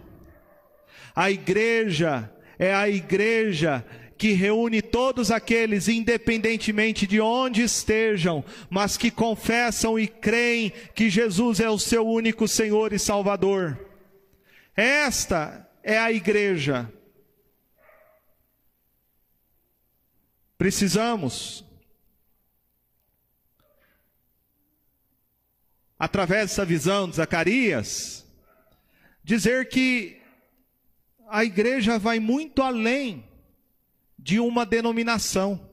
A 1.14 1.30
igreja 1.30 2.32
é 2.58 2.74
a 2.74 2.88
igreja 2.88 3.84
que 4.16 4.32
reúne 4.32 4.80
todos 4.80 5.30
aqueles, 5.30 5.86
independentemente 5.86 7.06
de 7.06 7.20
onde 7.20 7.62
estejam, 7.62 8.42
mas 8.70 8.96
que 8.96 9.10
confessam 9.10 9.98
e 9.98 10.08
creem 10.08 10.72
que 10.94 11.10
Jesus 11.10 11.60
é 11.60 11.68
o 11.68 11.78
seu 11.78 12.08
único 12.08 12.48
Senhor 12.48 12.94
e 12.94 12.98
Salvador. 12.98 13.87
Esta 14.80 15.68
é 15.82 15.98
a 15.98 16.12
igreja. 16.12 16.88
Precisamos, 20.56 21.64
através 25.98 26.50
dessa 26.50 26.64
visão 26.64 27.10
de 27.10 27.16
Zacarias, 27.16 28.24
dizer 29.24 29.68
que 29.68 30.22
a 31.28 31.44
igreja 31.44 31.98
vai 31.98 32.20
muito 32.20 32.62
além 32.62 33.28
de 34.16 34.38
uma 34.38 34.64
denominação, 34.64 35.68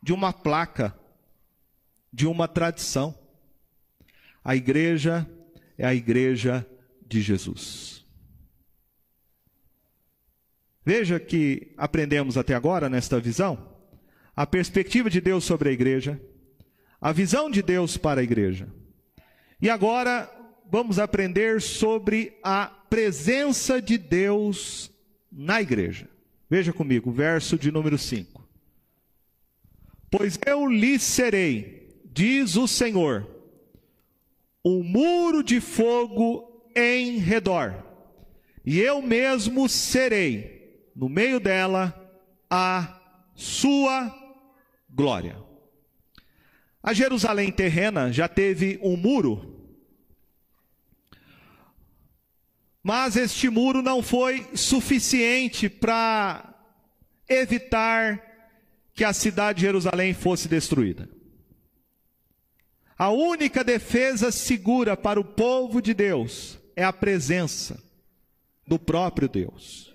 de 0.00 0.12
uma 0.12 0.32
placa, 0.32 0.96
de 2.12 2.24
uma 2.24 2.46
tradição. 2.46 3.12
A 4.44 4.54
igreja 4.54 5.28
é 5.76 5.84
a 5.84 5.92
igreja 5.92 6.64
de 7.12 7.20
Jesus. 7.20 8.06
Veja 10.84 11.20
que 11.20 11.74
aprendemos 11.76 12.38
até 12.38 12.54
agora 12.54 12.88
nesta 12.88 13.20
visão 13.20 13.70
a 14.34 14.46
perspectiva 14.46 15.10
de 15.10 15.20
Deus 15.20 15.44
sobre 15.44 15.68
a 15.68 15.72
igreja, 15.72 16.20
a 16.98 17.12
visão 17.12 17.50
de 17.50 17.62
Deus 17.62 17.98
para 17.98 18.22
a 18.22 18.24
igreja. 18.24 18.66
E 19.60 19.68
agora 19.68 20.28
vamos 20.70 20.98
aprender 20.98 21.60
sobre 21.60 22.38
a 22.42 22.66
presença 22.88 23.80
de 23.80 23.98
Deus 23.98 24.90
na 25.30 25.60
igreja. 25.60 26.08
Veja 26.48 26.72
comigo, 26.72 27.12
verso 27.12 27.58
de 27.58 27.70
número 27.70 27.98
5. 27.98 28.42
Pois 30.10 30.38
eu 30.46 30.66
lhe 30.66 30.98
serei, 30.98 32.00
diz 32.04 32.56
o 32.56 32.66
Senhor, 32.66 33.28
um 34.64 34.82
muro 34.82 35.42
de 35.42 35.60
fogo 35.60 36.51
em 36.74 37.18
redor, 37.18 37.84
e 38.64 38.80
eu 38.80 39.02
mesmo 39.02 39.68
serei, 39.68 40.90
no 40.94 41.08
meio 41.08 41.40
dela, 41.40 41.98
a 42.48 43.00
sua 43.34 44.14
glória. 44.88 45.36
A 46.82 46.92
Jerusalém 46.92 47.50
terrena 47.50 48.12
já 48.12 48.28
teve 48.28 48.78
um 48.82 48.96
muro, 48.96 49.70
mas 52.82 53.16
este 53.16 53.48
muro 53.48 53.82
não 53.82 54.02
foi 54.02 54.46
suficiente 54.54 55.68
para 55.68 56.54
evitar 57.28 58.20
que 58.94 59.04
a 59.04 59.12
cidade 59.12 59.60
de 59.60 59.66
Jerusalém 59.66 60.12
fosse 60.12 60.48
destruída. 60.48 61.08
A 62.98 63.10
única 63.10 63.64
defesa 63.64 64.30
segura 64.30 64.96
para 64.96 65.18
o 65.18 65.24
povo 65.24 65.80
de 65.80 65.94
Deus 65.94 66.61
é 66.82 66.84
a 66.84 66.92
presença 66.92 67.82
do 68.66 68.78
próprio 68.78 69.28
Deus. 69.28 69.94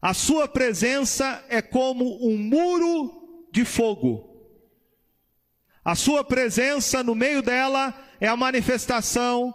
A 0.00 0.14
sua 0.14 0.48
presença 0.48 1.44
é 1.48 1.60
como 1.60 2.26
um 2.26 2.36
muro 2.36 3.46
de 3.52 3.64
fogo. 3.64 4.34
A 5.84 5.94
sua 5.94 6.24
presença 6.24 7.02
no 7.02 7.14
meio 7.14 7.42
dela 7.42 7.94
é 8.20 8.26
a 8.26 8.36
manifestação 8.36 9.54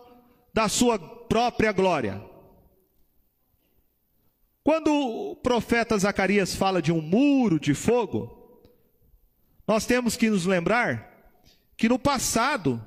da 0.53 0.69
sua 0.69 0.99
própria 0.99 1.71
glória. 1.71 2.23
Quando 4.63 4.93
o 4.93 5.35
profeta 5.35 5.97
Zacarias 5.97 6.55
fala 6.55 6.81
de 6.81 6.91
um 6.91 7.01
muro 7.01 7.59
de 7.59 7.73
fogo, 7.73 8.61
nós 9.67 9.85
temos 9.85 10.15
que 10.15 10.29
nos 10.29 10.45
lembrar 10.45 11.33
que 11.75 11.89
no 11.89 11.97
passado, 11.97 12.81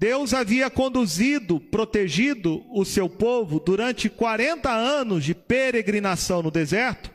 Deus 0.00 0.32
havia 0.32 0.70
conduzido, 0.70 1.60
protegido 1.60 2.64
o 2.70 2.86
seu 2.86 3.06
povo 3.06 3.60
durante 3.60 4.08
40 4.08 4.72
anos 4.72 5.22
de 5.22 5.34
peregrinação 5.34 6.42
no 6.42 6.50
deserto, 6.50 7.10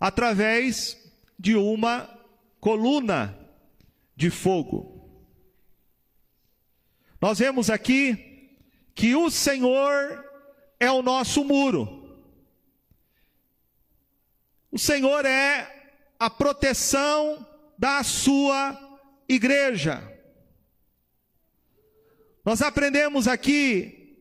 através 0.00 0.96
de 1.38 1.54
uma 1.54 2.08
coluna 2.58 3.38
de 4.16 4.30
fogo. 4.30 5.06
Nós 7.20 7.40
vemos 7.40 7.68
aqui 7.68 8.56
que 8.94 9.14
o 9.14 9.30
Senhor 9.30 10.24
é 10.80 10.90
o 10.90 11.02
nosso 11.02 11.44
muro. 11.44 12.08
O 14.72 14.78
Senhor 14.78 15.26
é 15.26 15.90
a 16.18 16.30
proteção 16.30 17.46
da 17.76 18.02
sua 18.02 18.98
igreja. 19.28 20.13
Nós 22.44 22.60
aprendemos 22.60 23.26
aqui 23.26 24.18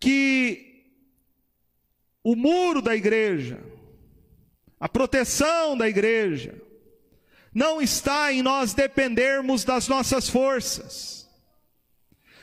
que 0.00 0.86
o 2.24 2.34
muro 2.34 2.80
da 2.80 2.96
igreja, 2.96 3.62
a 4.80 4.88
proteção 4.88 5.76
da 5.76 5.88
igreja, 5.88 6.60
não 7.52 7.80
está 7.80 8.32
em 8.32 8.42
nós 8.42 8.72
dependermos 8.72 9.64
das 9.64 9.86
nossas 9.86 10.28
forças, 10.28 11.28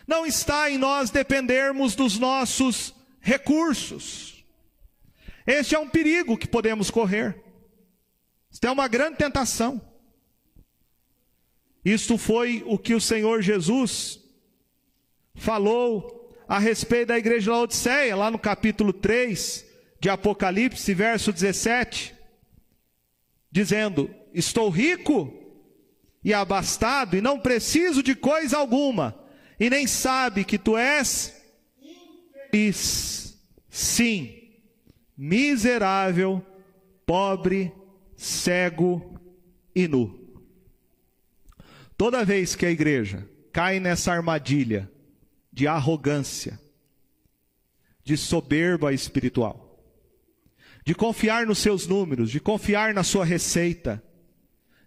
não 0.07 0.25
está 0.25 0.69
em 0.69 0.77
nós 0.77 1.09
dependermos 1.09 1.95
dos 1.95 2.19
nossos 2.19 2.93
recursos. 3.19 4.45
Este 5.47 5.73
é 5.73 5.79
um 5.79 5.89
perigo 5.89 6.37
que 6.37 6.47
podemos 6.47 6.91
correr. 6.91 7.43
Isto 8.51 8.65
é 8.65 8.71
uma 8.71 8.87
grande 8.87 9.17
tentação. 9.17 9.81
Isto 11.83 12.17
foi 12.17 12.63
o 12.65 12.77
que 12.77 12.93
o 12.93 13.01
Senhor 13.01 13.41
Jesus 13.41 14.24
falou 15.35 16.33
a 16.47 16.57
respeito 16.57 17.09
da 17.09 17.17
igreja 17.17 17.41
de 17.41 17.49
Laodiceia, 17.49 18.15
lá 18.15 18.31
no 18.31 18.39
capítulo 18.39 18.93
3 18.93 19.65
de 19.99 20.09
Apocalipse, 20.09 20.93
verso 20.93 21.31
17, 21.31 22.15
dizendo: 23.51 24.09
Estou 24.33 24.69
rico 24.69 25.33
e 26.23 26.33
abastado, 26.33 27.15
e 27.15 27.21
não 27.21 27.39
preciso 27.39 28.01
de 28.01 28.15
coisa 28.15 28.57
alguma, 28.57 29.15
e 29.59 29.69
nem 29.69 29.85
sabe 29.85 30.43
que 30.43 30.57
tu 30.57 30.77
és 30.77 31.41
infeliz, 32.55 33.37
sim, 33.69 34.53
miserável, 35.17 36.43
pobre 37.05 37.71
cego 38.15 39.19
e 39.75 39.87
nu. 39.87 40.43
Toda 41.97 42.25
vez 42.25 42.55
que 42.55 42.65
a 42.65 42.71
igreja 42.71 43.27
cai 43.51 43.79
nessa 43.79 44.11
armadilha 44.11 44.91
de 45.55 45.65
arrogância, 45.67 46.59
de 48.03 48.17
soberba 48.17 48.93
espiritual, 48.93 49.79
de 50.85 50.93
confiar 50.93 51.47
nos 51.47 51.59
seus 51.59 51.87
números, 51.87 52.29
de 52.29 52.39
confiar 52.39 52.93
na 52.93 53.03
sua 53.03 53.23
receita, 53.23 54.03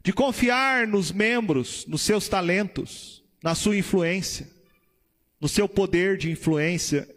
de 0.05 0.13
confiar 0.13 0.87
nos 0.87 1.11
membros, 1.11 1.87
nos 1.87 2.03
seus 2.03 2.29
talentos, 2.29 3.25
na 3.43 3.55
sua 3.55 3.77
influência, 3.77 4.47
no 5.41 5.49
seu 5.49 5.67
poder 5.67 6.19
de 6.19 6.31
influência, 6.31 7.09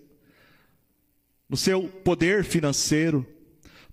no 1.50 1.58
seu 1.58 1.90
poder 1.90 2.46
financeiro, 2.46 3.28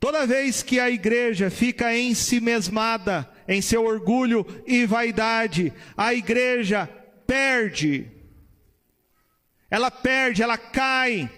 Toda 0.01 0.27
vez 0.27 0.62
que 0.62 0.79
a 0.79 0.88
igreja 0.88 1.51
fica 1.51 1.92
em 1.97 2.14
si 2.14 2.40
mesmada, 2.40 3.29
em 3.49 3.61
seu 3.61 3.85
orgulho 3.85 4.47
e 4.64 4.87
vaidade, 4.87 5.73
a 5.97 6.14
igreja 6.14 6.88
perde. 7.27 8.17
Ela 9.71 9.90
perde, 9.90 10.42
ela 10.42 10.56
cai, 10.56 11.31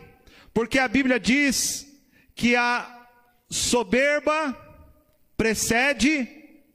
porque 0.54 0.78
a 0.78 0.86
Bíblia 0.86 1.18
diz 1.18 1.86
que 2.34 2.54
a 2.54 3.08
soberba 3.48 4.56
precede 5.36 6.28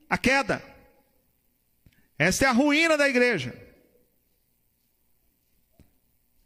a 0.10 0.18
queda. 0.18 0.62
Esta 2.18 2.46
é 2.46 2.48
a 2.48 2.52
ruína 2.52 2.98
da 2.98 3.08
igreja. 3.08 3.54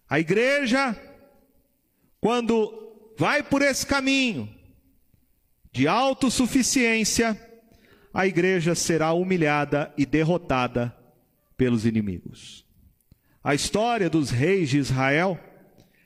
A 0.08 0.20
igreja, 0.20 1.00
quando 2.20 3.14
vai 3.18 3.44
por 3.44 3.62
esse 3.62 3.86
caminho, 3.86 4.50
de 5.72 5.88
autossuficiência, 5.88 7.40
a 8.14 8.26
igreja 8.26 8.74
será 8.74 9.14
humilhada 9.14 9.94
e 9.98 10.06
derrotada 10.06 10.96
pelos 11.56 11.86
inimigos. 11.86 12.66
A 13.44 13.56
história 13.56 14.10
dos 14.10 14.30
reis 14.30 14.70
de 14.70 14.78
Israel 14.78 15.40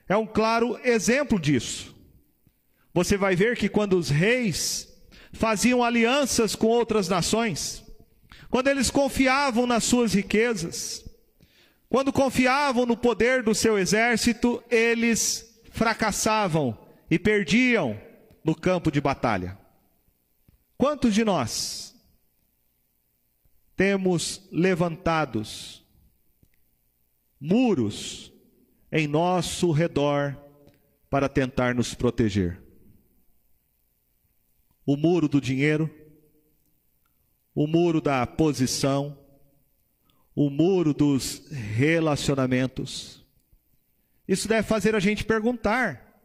é 0.08 0.16
um 0.16 0.26
claro 0.26 0.78
exemplo 0.84 1.38
disso. 1.38 1.94
Você 2.92 3.16
vai 3.16 3.34
ver 3.34 3.56
que 3.56 3.68
quando 3.68 3.98
os 3.98 4.08
reis 4.08 4.88
faziam 5.32 5.82
alianças 5.82 6.54
com 6.54 6.68
outras 6.68 7.08
nações, 7.08 7.82
quando 8.48 8.68
eles 8.68 8.90
confiavam 8.90 9.66
nas 9.66 9.82
suas 9.82 10.14
riquezas, 10.14 11.04
quando 11.88 12.12
confiavam 12.12 12.86
no 12.86 12.96
poder 12.96 13.42
do 13.42 13.54
seu 13.54 13.78
exército, 13.78 14.62
eles 14.70 15.60
fracassavam 15.72 16.78
e 17.10 17.18
perdiam 17.18 18.00
no 18.44 18.54
campo 18.54 18.92
de 18.92 19.00
batalha. 19.00 19.58
Quantos 20.78 21.14
de 21.14 21.24
nós 21.24 21.94
temos 23.76 24.48
levantados 24.52 25.83
muros 27.44 28.32
em 28.90 29.06
nosso 29.06 29.70
redor 29.70 30.34
para 31.10 31.28
tentar 31.28 31.74
nos 31.74 31.94
proteger? 31.94 32.62
O 34.86 34.96
muro 34.96 35.28
do 35.28 35.40
dinheiro, 35.40 35.90
o 37.54 37.66
muro 37.66 38.00
da 38.00 38.26
posição, 38.26 39.18
o 40.34 40.48
muro 40.48 40.94
dos 40.94 41.46
relacionamentos. 41.50 43.22
Isso 44.26 44.48
deve 44.48 44.66
fazer 44.66 44.94
a 44.94 45.00
gente 45.00 45.22
perguntar: 45.22 46.22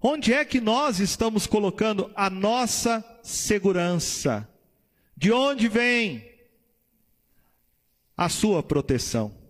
onde 0.00 0.32
é 0.32 0.42
que 0.42 0.60
nós 0.60 1.00
estamos 1.00 1.46
colocando 1.46 2.10
a 2.14 2.30
nossa 2.30 3.04
segurança? 3.22 4.48
De 5.14 5.30
onde 5.32 5.68
vem 5.68 6.26
a 8.16 8.28
sua 8.30 8.62
proteção? 8.62 9.45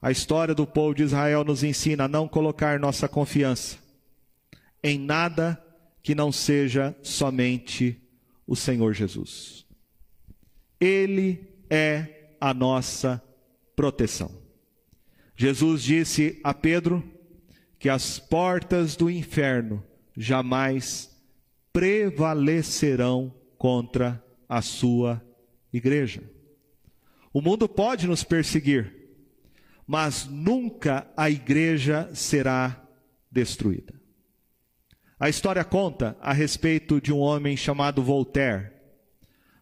A 0.00 0.10
história 0.10 0.54
do 0.54 0.66
povo 0.66 0.94
de 0.94 1.02
Israel 1.02 1.44
nos 1.44 1.62
ensina 1.62 2.04
a 2.04 2.08
não 2.08 2.26
colocar 2.26 2.78
nossa 2.78 3.08
confiança 3.08 3.78
em 4.82 4.98
nada 4.98 5.62
que 6.02 6.14
não 6.14 6.32
seja 6.32 6.96
somente 7.02 8.00
o 8.46 8.56
Senhor 8.56 8.94
Jesus. 8.94 9.66
Ele 10.80 11.46
é 11.68 12.34
a 12.40 12.54
nossa 12.54 13.22
proteção. 13.76 14.30
Jesus 15.36 15.82
disse 15.82 16.40
a 16.42 16.54
Pedro 16.54 17.04
que 17.78 17.88
as 17.88 18.18
portas 18.18 18.96
do 18.96 19.10
inferno 19.10 19.82
jamais 20.16 21.10
prevalecerão 21.72 23.34
contra 23.56 24.22
a 24.48 24.60
sua 24.60 25.22
igreja. 25.72 26.22
O 27.32 27.40
mundo 27.40 27.68
pode 27.68 28.06
nos 28.06 28.24
perseguir, 28.24 28.99
mas 29.90 30.24
nunca 30.24 31.04
a 31.16 31.28
igreja 31.28 32.08
será 32.14 32.80
destruída. 33.28 33.92
A 35.18 35.28
história 35.28 35.64
conta 35.64 36.16
a 36.20 36.32
respeito 36.32 37.00
de 37.00 37.12
um 37.12 37.18
homem 37.18 37.56
chamado 37.56 38.00
Voltaire. 38.00 38.70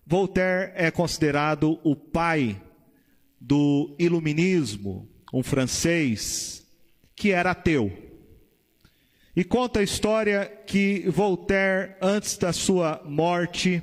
Voltaire 0.07 0.73
é 0.75 0.91
considerado 0.91 1.81
o 1.83 1.97
pai 1.97 2.61
do 3.41 3.97
iluminismo, 3.99 5.09
um 5.33 5.43
francês 5.43 6.63
que 7.17 7.31
era 7.31 7.53
ateu. 7.53 7.91
E 9.35 9.43
conta 9.43 9.81
a 9.81 9.83
história 9.83 10.45
que 10.67 11.09
Voltaire, 11.09 11.95
antes 12.03 12.37
da 12.37 12.53
sua 12.53 13.01
morte, 13.07 13.83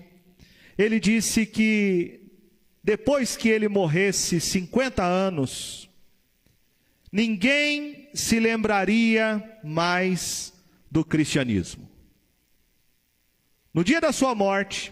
ele 0.77 0.99
disse 0.99 1.43
que 1.43 2.21
depois 2.83 3.35
que 3.35 3.49
ele 3.49 3.67
morresse 3.67 4.39
50 4.39 5.03
anos, 5.03 5.84
ninguém 7.15 8.09
se 8.13 8.41
lembraria 8.41 9.41
mais 9.63 10.51
do 10.91 11.05
cristianismo. 11.05 11.89
No 13.73 13.85
dia 13.85 14.01
da 14.01 14.11
sua 14.11 14.35
morte, 14.35 14.91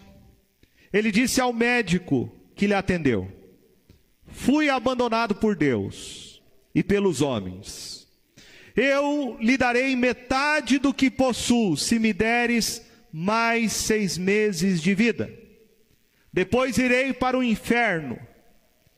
ele 0.94 1.12
disse 1.12 1.42
ao 1.42 1.52
médico 1.52 2.34
que 2.56 2.66
lhe 2.66 2.74
atendeu: 2.74 3.30
Fui 4.26 4.70
abandonado 4.70 5.36
por 5.36 5.54
Deus 5.54 6.42
e 6.74 6.82
pelos 6.82 7.22
homens. 7.22 8.08
Eu 8.74 9.38
lhe 9.42 9.58
darei 9.58 9.94
metade 9.94 10.80
do 10.80 10.94
que 10.94 11.12
possuo, 11.12 11.76
se 11.76 12.00
me 12.00 12.14
deres 12.14 12.82
mais 13.12 13.74
seis 13.74 14.18
meses 14.18 14.82
de 14.82 14.96
vida. 14.96 15.30
Depois 16.32 16.78
irei 16.78 17.12
para 17.12 17.38
o 17.38 17.44
inferno, 17.44 18.18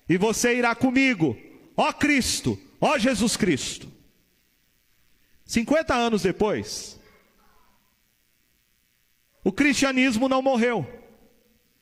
e 0.08 0.16
você 0.16 0.56
irá 0.56 0.76
comigo, 0.76 1.36
ó 1.76 1.92
Cristo, 1.92 2.58
ó 2.86 3.00
Jesus 3.00 3.36
Cristo. 3.36 3.92
50 5.44 5.96
anos 5.96 6.22
depois, 6.22 7.00
o 9.44 9.52
cristianismo 9.52 10.30
não 10.30 10.40
morreu, 10.40 10.88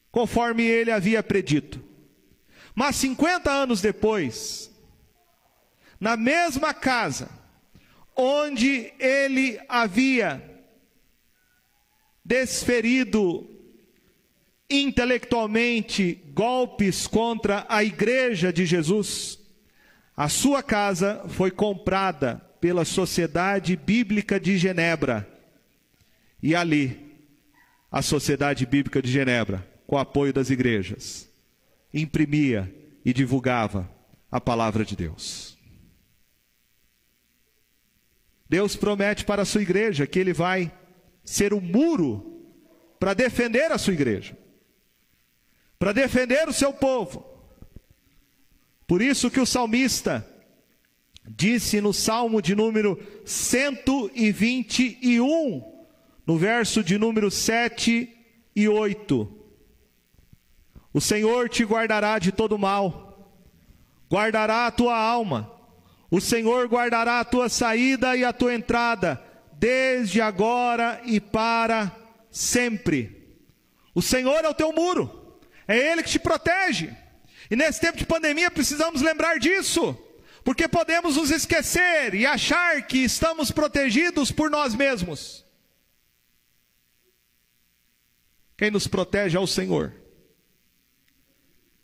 conforme 0.10 0.64
ele 0.64 0.92
havia 0.92 1.22
predito. 1.22 1.84
Mas 2.74 2.96
50 2.96 3.52
anos 3.52 3.82
depois, 3.82 4.72
na 6.00 6.16
mesma 6.16 6.74
casa 6.74 7.30
onde 8.16 8.94
ele 8.98 9.60
havia 9.68 10.42
desferido 12.24 13.50
intelectualmente 14.70 16.14
golpes 16.34 17.08
contra 17.08 17.66
a 17.68 17.84
igreja 17.84 18.54
de 18.54 18.66
Jesus, 18.66 19.43
a 20.16 20.30
sua 20.30 20.62
casa 20.62 21.26
foi 21.30 21.50
comprada 21.50 22.36
pela 22.62 22.86
Sociedade 22.86 23.76
Bíblica 23.76 24.40
de 24.40 24.58
Genebra. 24.58 25.28
E 26.42 26.56
ali, 26.56 27.18
a 27.92 28.02
Sociedade 28.02 28.66
Bíblica 28.66 29.02
de 29.02 29.12
Genebra, 29.12 29.68
com 29.88 29.96
o 29.96 30.00
apoio 30.00 30.32
das 30.32 30.50
igrejas, 30.50 31.30
imprimia 31.94 32.74
e 33.04 33.12
divulgava 33.12 33.90
a 34.32 34.40
palavra 34.40 34.86
de 34.86 34.96
Deus. 34.96 35.58
Deus 38.48 38.76
promete 38.76 39.26
para 39.26 39.42
a 39.42 39.46
sua 39.46 39.64
igreja 39.64 40.06
que 40.06 40.20
ele 40.20 40.32
vai 40.32 40.72
ser 41.24 41.54
o 41.54 41.58
um 41.58 41.62
muro 41.62 42.46
para 43.00 43.14
defender 43.14 43.72
a 43.72 43.78
sua 43.78 43.94
igreja, 43.94 44.38
para 45.80 45.92
defender 45.92 46.48
o 46.48 46.54
seu 46.54 46.72
povo. 46.72 47.33
Por 48.88 49.02
isso 49.02 49.32
que 49.32 49.40
o 49.40 49.46
salmista 49.46 50.28
disse 51.28 51.80
no 51.80 51.94
Salmo 51.94 52.42
de 52.42 52.56
número 52.56 53.00
121, 53.26 55.64
no 56.26 56.38
verso 56.38 56.84
de 56.84 56.98
número 56.98 57.32
7 57.32 58.10
e 58.56 58.68
8: 58.68 59.46
O 60.94 61.02
Senhor 61.02 61.50
te 61.50 61.64
guardará 61.64 62.20
de 62.20 62.32
todo 62.32 62.58
mal, 62.58 63.34
guardará 64.12 64.68
a 64.68 64.72
tua 64.72 64.98
alma, 64.98 65.52
o 66.12 66.20
Senhor 66.20 66.68
guardará 66.68 67.22
a 67.22 67.26
tua 67.26 67.48
saída 67.50 68.16
e 68.16 68.26
a 68.26 68.34
tua 68.34 68.54
entrada, 68.54 69.24
desde 69.54 70.22
agora 70.22 71.02
e 71.06 71.20
para 71.20 71.92
sempre. 72.30 73.40
O 73.96 74.02
Senhor 74.02 74.44
é 74.44 74.50
o 74.50 74.54
teu 74.54 74.74
muro, 74.74 75.40
é 75.68 75.78
Ele 75.78 76.04
que 76.04 76.10
te 76.10 76.20
protege. 76.20 77.03
E 77.54 77.56
nesse 77.56 77.80
tempo 77.80 78.00
de 78.00 78.06
pandemia 78.08 78.50
precisamos 78.50 79.04
lembrar 79.04 79.38
disso. 79.38 79.96
Porque 80.44 80.68
podemos 80.68 81.18
nos 81.18 81.30
esquecer 81.30 82.16
e 82.16 82.26
achar 82.26 82.82
que 82.88 82.98
estamos 82.98 83.52
protegidos 83.52 84.32
por 84.32 84.50
nós 84.50 84.74
mesmos. 84.74 85.46
Quem 88.58 88.72
nos 88.72 88.88
protege 88.88 89.38
é 89.38 89.40
o 89.40 89.46
Senhor. 89.46 89.94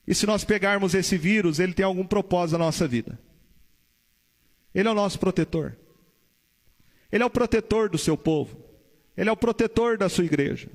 E 0.08 0.16
se 0.16 0.26
nós 0.26 0.44
pegarmos 0.44 0.96
esse 0.96 1.16
vírus, 1.20 1.60
ele 1.60 1.76
tem 1.76 1.86
algum 1.86 2.04
propósito 2.04 2.58
na 2.58 2.66
nossa 2.66 2.88
vida. 2.88 3.20
Ele 4.74 4.88
é 4.88 4.92
o 4.92 4.96
nosso 4.96 5.20
protetor. 5.20 5.78
Ele 7.12 7.22
é 7.22 7.26
o 7.28 7.30
protetor 7.30 7.90
do 7.90 7.98
seu 8.00 8.18
povo. 8.18 8.60
Ele 9.16 9.30
é 9.30 9.32
o 9.32 9.38
protetor 9.38 10.00
da 10.00 10.10
sua 10.10 10.26
igreja. 10.26 10.68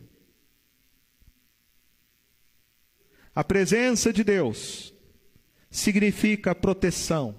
A 3.35 3.43
presença 3.43 4.13
de 4.13 4.23
Deus 4.23 4.95
significa 5.71 6.55
proteção. 6.55 7.37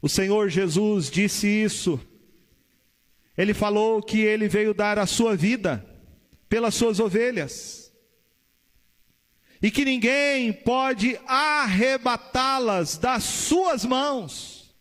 O 0.00 0.08
Senhor 0.08 0.48
Jesus 0.48 1.10
disse 1.10 1.48
isso. 1.48 2.00
Ele 3.36 3.52
falou 3.52 4.00
que 4.02 4.20
ele 4.20 4.46
veio 4.46 4.72
dar 4.72 4.98
a 4.98 5.06
sua 5.06 5.34
vida 5.34 5.84
pelas 6.48 6.74
suas 6.74 7.00
ovelhas. 7.00 7.92
E 9.60 9.70
que 9.70 9.84
ninguém 9.84 10.52
pode 10.52 11.18
arrebatá-las 11.26 12.98
das 12.98 13.24
suas 13.24 13.84
mãos. 13.84 14.76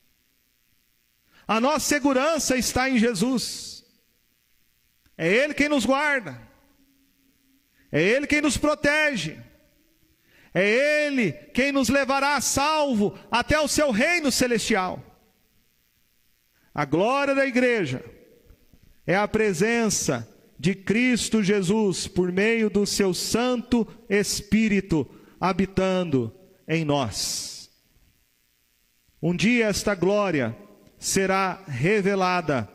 A 1.48 1.60
nossa 1.60 1.88
segurança 1.88 2.58
está 2.58 2.89
em 2.89 3.00
Jesus. 3.00 3.84
É 5.18 5.28
Ele 5.28 5.54
quem 5.54 5.70
nos 5.70 5.86
guarda. 5.86 6.43
É 7.94 8.02
Ele 8.02 8.26
quem 8.26 8.41
nos 8.41 8.58
protege. 8.58 9.38
É 10.52 11.06
Ele 11.06 11.32
quem 11.54 11.72
nos 11.72 11.89
levará 11.89 12.36
a 12.36 12.41
salvo 12.41 13.16
até 13.30 13.60
o 13.60 13.68
seu 13.68 13.91
reino 13.91 14.32
celestial. 14.32 15.00
A 16.74 16.86
glória 16.86 17.36
da 17.36 17.46
igreja 17.46 18.04
é 19.06 19.16
a 19.16 19.28
presença 19.28 20.28
de 20.58 20.74
Cristo 20.74 21.44
Jesus 21.44 22.08
por 22.08 22.32
meio 22.32 22.68
do 22.68 22.84
seu 22.84 23.14
Santo 23.14 23.88
Espírito 24.10 25.08
habitando 25.39 26.34
em 26.68 26.84
nós. 26.84 27.70
Um 29.22 29.36
dia 29.36 29.68
esta 29.68 29.94
glória 29.94 30.58
será 30.98 31.64
revelada 31.68 32.68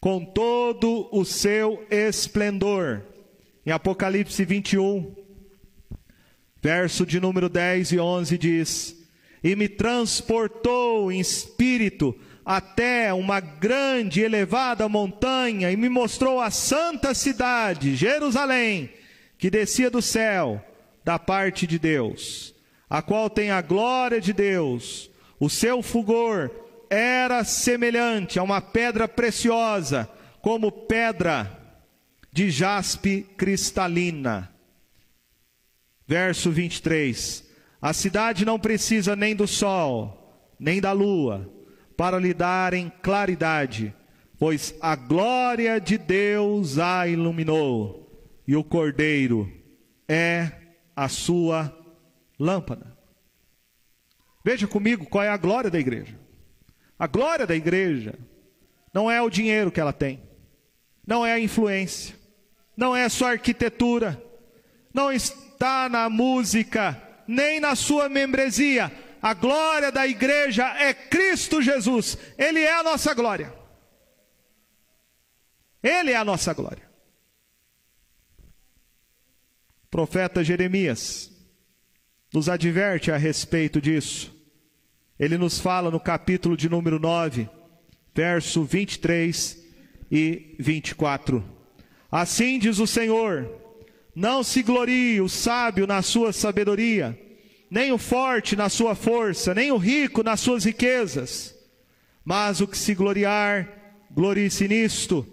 com 0.00 0.24
todo 0.24 1.08
o 1.12 1.24
seu 1.24 1.86
esplendor. 1.90 3.04
Em 3.66 3.72
Apocalipse 3.72 4.44
21, 4.44 5.12
verso 6.62 7.04
de 7.04 7.18
número 7.18 7.48
10 7.48 7.90
e 7.90 7.98
11 7.98 8.38
diz: 8.38 8.96
E 9.42 9.56
me 9.56 9.68
transportou 9.68 11.10
em 11.10 11.18
espírito 11.18 12.16
até 12.44 13.12
uma 13.12 13.40
grande 13.40 14.20
e 14.20 14.22
elevada 14.22 14.88
montanha 14.88 15.72
e 15.72 15.76
me 15.76 15.88
mostrou 15.88 16.40
a 16.40 16.48
santa 16.48 17.12
cidade, 17.12 17.96
Jerusalém, 17.96 18.88
que 19.36 19.50
descia 19.50 19.90
do 19.90 20.00
céu, 20.00 20.64
da 21.04 21.18
parte 21.18 21.66
de 21.66 21.76
Deus, 21.76 22.54
a 22.88 23.02
qual 23.02 23.28
tem 23.28 23.50
a 23.50 23.60
glória 23.60 24.20
de 24.20 24.32
Deus. 24.32 25.10
O 25.40 25.50
seu 25.50 25.82
fulgor 25.82 26.52
era 26.88 27.42
semelhante 27.42 28.38
a 28.38 28.44
uma 28.44 28.60
pedra 28.60 29.08
preciosa, 29.08 30.08
como 30.40 30.70
pedra 30.70 31.65
de 32.36 32.50
jaspe 32.50 33.22
cristalina. 33.34 34.52
Verso 36.06 36.50
23: 36.50 37.42
A 37.80 37.94
cidade 37.94 38.44
não 38.44 38.60
precisa 38.60 39.16
nem 39.16 39.34
do 39.34 39.46
sol, 39.46 40.54
nem 40.60 40.78
da 40.78 40.92
lua 40.92 41.50
para 41.96 42.18
lhe 42.18 42.34
darem 42.34 42.92
claridade, 43.02 43.94
pois 44.38 44.74
a 44.82 44.94
glória 44.94 45.80
de 45.80 45.96
Deus 45.96 46.78
a 46.78 47.08
iluminou, 47.08 48.30
e 48.46 48.54
o 48.54 48.62
Cordeiro 48.62 49.50
é 50.06 50.52
a 50.94 51.08
sua 51.08 51.74
lâmpada. 52.38 52.94
Veja 54.44 54.68
comigo 54.68 55.06
qual 55.06 55.24
é 55.24 55.30
a 55.30 55.38
glória 55.38 55.70
da 55.70 55.78
igreja. 55.78 56.20
A 56.98 57.06
glória 57.06 57.46
da 57.46 57.56
igreja 57.56 58.14
não 58.92 59.10
é 59.10 59.22
o 59.22 59.30
dinheiro 59.30 59.72
que 59.72 59.80
ela 59.80 59.92
tem, 59.94 60.20
não 61.06 61.24
é 61.24 61.32
a 61.32 61.40
influência, 61.40 62.25
não 62.76 62.94
é 62.94 63.08
sua 63.08 63.30
arquitetura, 63.30 64.22
não 64.92 65.12
está 65.12 65.88
na 65.88 66.08
música, 66.08 67.00
nem 67.26 67.58
na 67.60 67.74
sua 67.74 68.08
membresia 68.08 68.92
a 69.26 69.34
glória 69.34 69.90
da 69.90 70.06
igreja 70.06 70.64
é 70.78 70.94
Cristo 70.94 71.60
Jesus. 71.60 72.16
Ele 72.38 72.60
é 72.60 72.78
a 72.78 72.84
nossa 72.84 73.12
glória. 73.12 73.52
Ele 75.82 76.12
é 76.12 76.16
a 76.16 76.24
nossa 76.24 76.54
glória. 76.54 76.88
O 79.84 79.88
profeta 79.90 80.44
Jeremias 80.44 81.28
nos 82.32 82.48
adverte 82.48 83.10
a 83.10 83.16
respeito 83.16 83.80
disso. 83.80 84.32
Ele 85.18 85.36
nos 85.36 85.58
fala 85.58 85.90
no 85.90 85.98
capítulo 85.98 86.56
de 86.56 86.68
número 86.68 87.00
9, 87.00 87.48
verso 88.14 88.62
23 88.62 89.60
e 90.08 90.54
24. 90.60 91.55
Assim 92.10 92.58
diz 92.58 92.78
o 92.78 92.86
Senhor: 92.86 93.50
Não 94.14 94.42
se 94.42 94.62
glorie 94.62 95.20
o 95.20 95.28
sábio 95.28 95.86
na 95.86 96.02
sua 96.02 96.32
sabedoria, 96.32 97.18
nem 97.70 97.92
o 97.92 97.98
forte 97.98 98.54
na 98.54 98.68
sua 98.68 98.94
força, 98.94 99.54
nem 99.54 99.72
o 99.72 99.76
rico 99.76 100.22
nas 100.22 100.40
suas 100.40 100.64
riquezas. 100.64 101.54
Mas 102.24 102.60
o 102.60 102.66
que 102.66 102.76
se 102.76 102.94
gloriar, 102.94 103.68
glorie-se 104.10 104.66
nisto, 104.66 105.26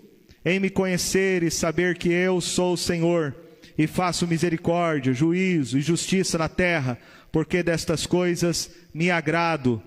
em 0.46 0.60
me 0.60 0.70
conhecer 0.70 1.44
e 1.44 1.52
saber 1.52 1.98
que 1.98 2.10
eu 2.10 2.42
sou 2.42 2.74
o 2.74 2.78
Senhor, 2.78 3.36
e 3.78 3.88
faço 3.88 4.28
misericórdia, 4.28 5.14
juízo 5.14 5.78
e 5.78 5.82
justiça 5.82 6.38
na 6.38 6.48
terra, 6.48 6.98
porque 7.32 7.64
destas 7.64 8.06
coisas 8.06 8.70
me 8.94 9.10
agrado, 9.10 9.82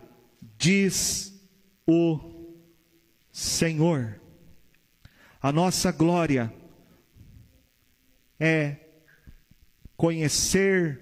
diz 0.58 1.32
o 1.86 2.18
Senhor. 3.30 4.20
A 5.40 5.52
nossa 5.52 5.92
glória 5.92 6.52
é 8.38 8.76
conhecer 9.96 11.00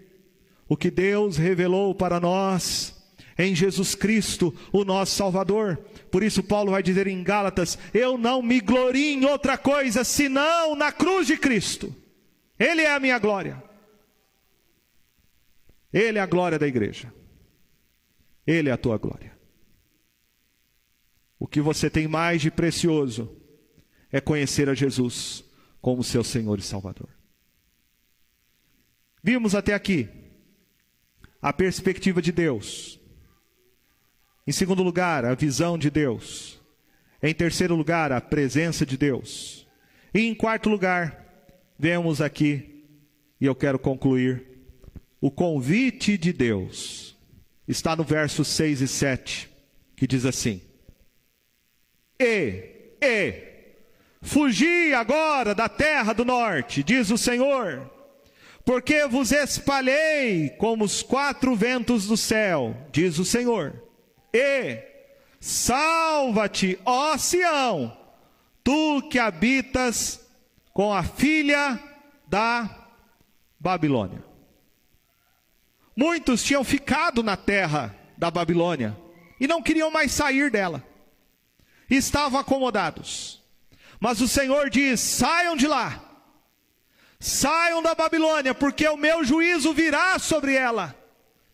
o 0.68 0.76
que 0.76 0.90
Deus 0.90 1.36
revelou 1.36 1.94
para 1.94 2.20
nós 2.20 2.94
em 3.36 3.54
Jesus 3.54 3.94
Cristo, 3.94 4.54
o 4.72 4.84
nosso 4.84 5.16
Salvador. 5.16 5.76
Por 6.10 6.22
isso, 6.22 6.42
Paulo 6.42 6.70
vai 6.70 6.82
dizer 6.82 7.06
em 7.06 7.22
Gálatas: 7.22 7.78
Eu 7.92 8.16
não 8.16 8.42
me 8.42 8.60
glorio 8.60 9.02
em 9.02 9.24
outra 9.24 9.58
coisa 9.58 10.04
senão 10.04 10.76
na 10.76 10.92
cruz 10.92 11.26
de 11.26 11.36
Cristo. 11.36 11.94
Ele 12.58 12.82
é 12.82 12.94
a 12.94 13.00
minha 13.00 13.18
glória. 13.18 13.62
Ele 15.92 16.18
é 16.18 16.20
a 16.20 16.26
glória 16.26 16.58
da 16.58 16.66
igreja. 16.66 17.12
Ele 18.46 18.68
é 18.68 18.72
a 18.72 18.76
tua 18.76 18.98
glória. 18.98 19.32
O 21.38 21.46
que 21.46 21.60
você 21.60 21.90
tem 21.90 22.06
mais 22.06 22.40
de 22.40 22.50
precioso 22.50 23.36
é 24.10 24.20
conhecer 24.20 24.68
a 24.68 24.74
Jesus 24.74 25.44
como 25.80 26.04
seu 26.04 26.22
Senhor 26.22 26.58
e 26.58 26.62
Salvador. 26.62 27.08
Vimos 29.26 29.54
até 29.54 29.72
aqui 29.72 30.06
a 31.40 31.50
perspectiva 31.50 32.20
de 32.20 32.30
Deus. 32.30 33.00
Em 34.46 34.52
segundo 34.52 34.82
lugar, 34.82 35.24
a 35.24 35.34
visão 35.34 35.78
de 35.78 35.88
Deus. 35.88 36.60
Em 37.22 37.32
terceiro 37.32 37.74
lugar, 37.74 38.12
a 38.12 38.20
presença 38.20 38.84
de 38.84 38.98
Deus. 38.98 39.66
E 40.12 40.20
em 40.20 40.34
quarto 40.34 40.68
lugar, 40.68 41.24
vemos 41.78 42.20
aqui, 42.20 42.84
e 43.40 43.46
eu 43.46 43.54
quero 43.54 43.78
concluir, 43.78 44.44
o 45.22 45.30
convite 45.30 46.18
de 46.18 46.30
Deus. 46.30 47.16
Está 47.66 47.96
no 47.96 48.04
verso 48.04 48.44
6 48.44 48.82
e 48.82 48.88
7, 48.88 49.50
que 49.96 50.06
diz 50.06 50.26
assim: 50.26 50.60
E, 52.20 52.98
e, 53.00 53.42
fugi 54.20 54.92
agora 54.92 55.54
da 55.54 55.66
terra 55.66 56.12
do 56.12 56.26
norte, 56.26 56.82
diz 56.82 57.10
o 57.10 57.16
Senhor 57.16 57.93
porque 58.64 59.06
vos 59.06 59.30
espalhei 59.30 60.50
como 60.50 60.84
os 60.84 61.02
quatro 61.02 61.54
ventos 61.54 62.06
do 62.06 62.16
céu, 62.16 62.74
diz 62.90 63.18
o 63.18 63.24
Senhor. 63.24 63.74
E 64.32 64.82
salva-te, 65.38 66.78
ó 66.84 67.16
Sião, 67.18 67.94
tu 68.62 69.02
que 69.10 69.18
habitas 69.18 70.20
com 70.72 70.92
a 70.92 71.02
filha 71.02 71.78
da 72.26 72.88
Babilônia. 73.60 74.24
Muitos 75.94 76.42
tinham 76.42 76.64
ficado 76.64 77.22
na 77.22 77.36
terra 77.36 77.94
da 78.16 78.30
Babilônia 78.30 78.96
e 79.38 79.46
não 79.46 79.62
queriam 79.62 79.90
mais 79.90 80.10
sair 80.10 80.50
dela. 80.50 80.82
Estavam 81.88 82.40
acomodados. 82.40 83.42
Mas 84.00 84.20
o 84.20 84.26
Senhor 84.26 84.70
diz: 84.70 84.98
saiam 85.00 85.54
de 85.54 85.66
lá 85.66 86.03
Saiam 87.26 87.82
da 87.82 87.94
Babilônia, 87.94 88.54
porque 88.54 88.86
o 88.86 88.98
meu 88.98 89.24
juízo 89.24 89.72
virá 89.72 90.18
sobre 90.18 90.56
ela. 90.56 90.94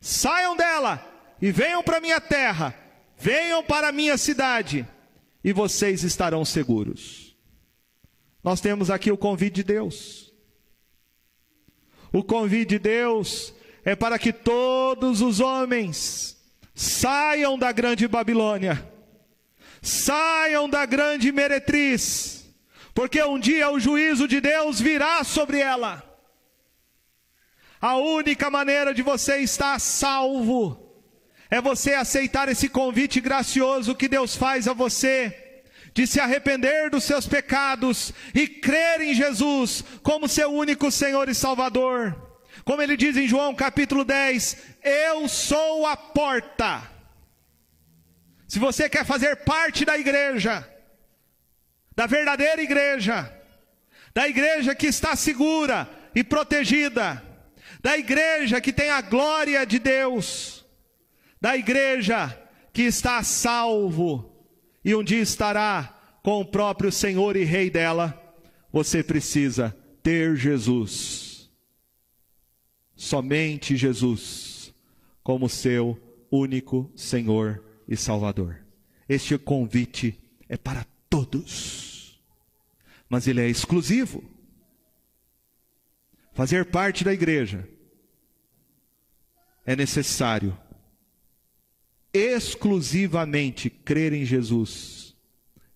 Saiam 0.00 0.56
dela 0.56 1.00
e 1.40 1.52
venham 1.52 1.80
para 1.80 2.00
minha 2.00 2.20
terra, 2.20 2.74
venham 3.16 3.62
para 3.62 3.92
minha 3.92 4.18
cidade, 4.18 4.84
e 5.44 5.52
vocês 5.52 6.02
estarão 6.02 6.44
seguros. 6.44 7.36
Nós 8.42 8.60
temos 8.60 8.90
aqui 8.90 9.12
o 9.12 9.16
convite 9.16 9.54
de 9.54 9.62
Deus. 9.62 10.34
O 12.12 12.24
convite 12.24 12.70
de 12.70 12.78
Deus 12.80 13.54
é 13.84 13.94
para 13.94 14.18
que 14.18 14.32
todos 14.32 15.20
os 15.20 15.38
homens 15.38 16.36
saiam 16.74 17.56
da 17.56 17.70
grande 17.70 18.08
Babilônia, 18.08 18.92
saiam 19.80 20.68
da 20.68 20.84
grande 20.84 21.30
meretriz, 21.30 22.39
porque 23.00 23.22
um 23.22 23.38
dia 23.38 23.70
o 23.70 23.80
juízo 23.80 24.28
de 24.28 24.42
Deus 24.42 24.78
virá 24.78 25.24
sobre 25.24 25.58
ela. 25.58 26.04
A 27.80 27.96
única 27.96 28.50
maneira 28.50 28.92
de 28.92 29.00
você 29.00 29.38
estar 29.38 29.80
salvo 29.80 31.02
é 31.48 31.62
você 31.62 31.94
aceitar 31.94 32.50
esse 32.50 32.68
convite 32.68 33.18
gracioso 33.18 33.94
que 33.94 34.06
Deus 34.06 34.36
faz 34.36 34.68
a 34.68 34.74
você, 34.74 35.62
de 35.94 36.06
se 36.06 36.20
arrepender 36.20 36.90
dos 36.90 37.04
seus 37.04 37.26
pecados 37.26 38.12
e 38.34 38.46
crer 38.46 39.00
em 39.00 39.14
Jesus 39.14 39.82
como 40.02 40.28
seu 40.28 40.52
único 40.52 40.90
Senhor 40.90 41.26
e 41.30 41.34
Salvador. 41.34 42.14
Como 42.66 42.82
ele 42.82 42.98
diz 42.98 43.16
em 43.16 43.26
João 43.26 43.54
capítulo 43.54 44.04
10: 44.04 44.58
Eu 44.84 45.26
sou 45.26 45.86
a 45.86 45.96
porta. 45.96 46.82
Se 48.46 48.58
você 48.58 48.90
quer 48.90 49.06
fazer 49.06 49.36
parte 49.36 49.86
da 49.86 49.96
igreja, 49.96 50.68
da 51.94 52.06
verdadeira 52.06 52.62
igreja, 52.62 53.30
da 54.14 54.28
igreja 54.28 54.74
que 54.74 54.86
está 54.86 55.14
segura 55.16 55.88
e 56.14 56.24
protegida, 56.24 57.22
da 57.82 57.96
igreja 57.96 58.60
que 58.60 58.72
tem 58.72 58.90
a 58.90 59.00
glória 59.00 59.64
de 59.64 59.78
Deus, 59.78 60.64
da 61.40 61.56
igreja 61.56 62.36
que 62.72 62.82
está 62.82 63.22
salvo 63.22 64.30
e 64.84 64.94
um 64.94 65.04
dia 65.04 65.20
estará 65.20 65.96
com 66.22 66.40
o 66.40 66.44
próprio 66.44 66.90
Senhor 66.90 67.36
e 67.36 67.44
Rei 67.44 67.70
dela. 67.70 68.16
você 68.72 69.02
precisa 69.02 69.76
ter 70.02 70.36
Jesus. 70.36 71.50
Somente 72.94 73.76
Jesus 73.76 74.72
como 75.22 75.48
seu 75.48 75.98
único 76.30 76.90
Senhor 76.94 77.62
e 77.88 77.96
Salvador. 77.96 78.64
Este 79.08 79.36
convite 79.36 80.18
é 80.48 80.56
para 80.56 80.86
todos, 81.10 82.22
mas 83.08 83.26
ele 83.26 83.40
é 83.40 83.48
exclusivo. 83.48 84.24
Fazer 86.32 86.64
parte 86.66 87.04
da 87.04 87.12
igreja 87.12 87.68
é 89.66 89.76
necessário 89.76 90.56
exclusivamente 92.12 93.68
crer 93.68 94.12
em 94.12 94.24
Jesus 94.24 95.14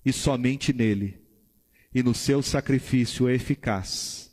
e 0.04 0.12
somente 0.12 0.72
nele 0.72 1.20
e 1.94 2.02
no 2.02 2.14
seu 2.14 2.42
sacrifício 2.42 3.28
eficaz 3.28 4.32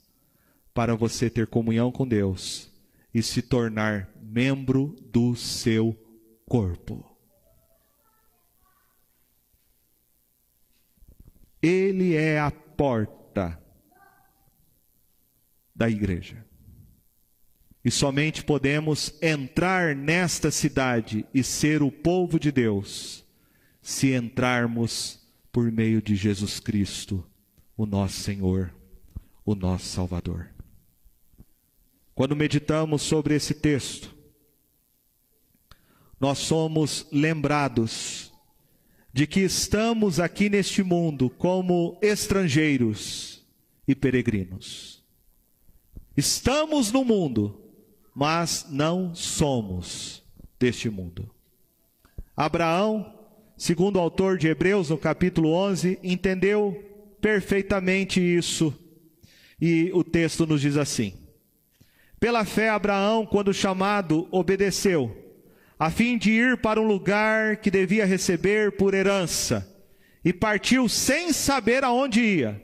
para 0.73 0.95
você 0.95 1.29
ter 1.29 1.47
comunhão 1.47 1.91
com 1.91 2.07
Deus 2.07 2.71
e 3.13 3.21
se 3.21 3.41
tornar 3.41 4.09
membro 4.21 4.95
do 5.11 5.35
seu 5.35 5.95
corpo. 6.47 7.10
Ele 11.61 12.15
é 12.15 12.39
a 12.39 12.49
porta 12.49 13.61
da 15.75 15.89
igreja. 15.89 16.45
E 17.83 17.89
somente 17.89 18.43
podemos 18.43 19.13
entrar 19.21 19.95
nesta 19.95 20.51
cidade 20.51 21.25
e 21.33 21.43
ser 21.43 21.81
o 21.81 21.91
povo 21.91 22.39
de 22.39 22.51
Deus 22.51 23.25
se 23.81 24.13
entrarmos 24.13 25.19
por 25.51 25.71
meio 25.71 26.01
de 26.01 26.15
Jesus 26.15 26.59
Cristo, 26.59 27.25
o 27.75 27.85
nosso 27.85 28.19
Senhor, 28.21 28.73
o 29.43 29.55
nosso 29.55 29.85
Salvador. 29.85 30.49
Quando 32.13 32.35
meditamos 32.35 33.01
sobre 33.01 33.35
esse 33.35 33.55
texto, 33.55 34.15
nós 36.19 36.37
somos 36.37 37.07
lembrados 37.11 38.30
de 39.13 39.27
que 39.27 39.41
estamos 39.41 40.19
aqui 40.19 40.49
neste 40.49 40.83
mundo 40.83 41.29
como 41.29 41.97
estrangeiros 42.01 43.45
e 43.87 43.93
peregrinos. 43.93 45.03
Estamos 46.15 46.91
no 46.91 47.03
mundo, 47.03 47.61
mas 48.15 48.67
não 48.69 49.13
somos 49.13 50.23
deste 50.59 50.89
mundo. 50.89 51.29
Abraão, 52.35 53.13
segundo 53.57 53.97
o 53.97 53.99
autor 53.99 54.37
de 54.37 54.47
Hebreus, 54.47 54.89
no 54.89 54.97
capítulo 54.97 55.51
11, 55.53 55.99
entendeu 56.03 56.83
perfeitamente 57.19 58.19
isso. 58.19 58.73
E 59.59 59.91
o 59.93 60.03
texto 60.03 60.47
nos 60.47 60.61
diz 60.61 60.77
assim: 60.77 61.13
Pela 62.19 62.45
fé, 62.45 62.69
Abraão, 62.69 63.25
quando 63.25 63.53
chamado, 63.53 64.27
obedeceu, 64.31 65.20
a 65.81 65.89
fim 65.89 66.15
de 66.15 66.29
ir 66.29 66.57
para 66.57 66.79
um 66.79 66.85
lugar 66.85 67.57
que 67.57 67.71
devia 67.71 68.05
receber 68.05 68.73
por 68.73 68.93
herança, 68.93 69.67
e 70.23 70.31
partiu 70.31 70.87
sem 70.87 71.33
saber 71.33 71.83
aonde 71.83 72.21
ia. 72.21 72.61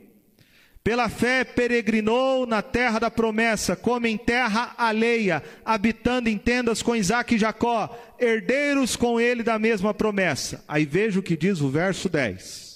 Pela 0.84 1.10
fé 1.10 1.44
peregrinou 1.44 2.46
na 2.46 2.62
terra 2.62 3.00
da 3.00 3.10
promessa, 3.10 3.76
como 3.76 4.06
em 4.06 4.18
terra 4.18 4.76
alheia, 4.78 5.42
habitando 5.66 6.30
em 6.30 6.38
tendas 6.38 6.84
com 6.84 6.96
Isaac 6.96 7.34
e 7.34 7.40
Jacó, 7.40 7.98
herdeiros 8.20 8.96
com 8.96 9.20
ele 9.20 9.42
da 9.42 9.58
mesma 9.58 9.96
promessa. 9.96 10.64
Aí 10.68 10.86
veja 10.86 11.20
o 11.20 11.24
que 11.24 11.36
diz 11.36 11.60
o 11.60 11.70
verso 11.70 12.08
10 12.08 12.68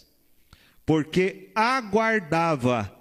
porque 0.83 1.51
aguardava 1.53 2.91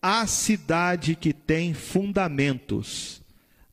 a 0.00 0.26
cidade 0.26 1.14
que 1.14 1.32
tem 1.32 1.74
fundamentos, 1.74 3.22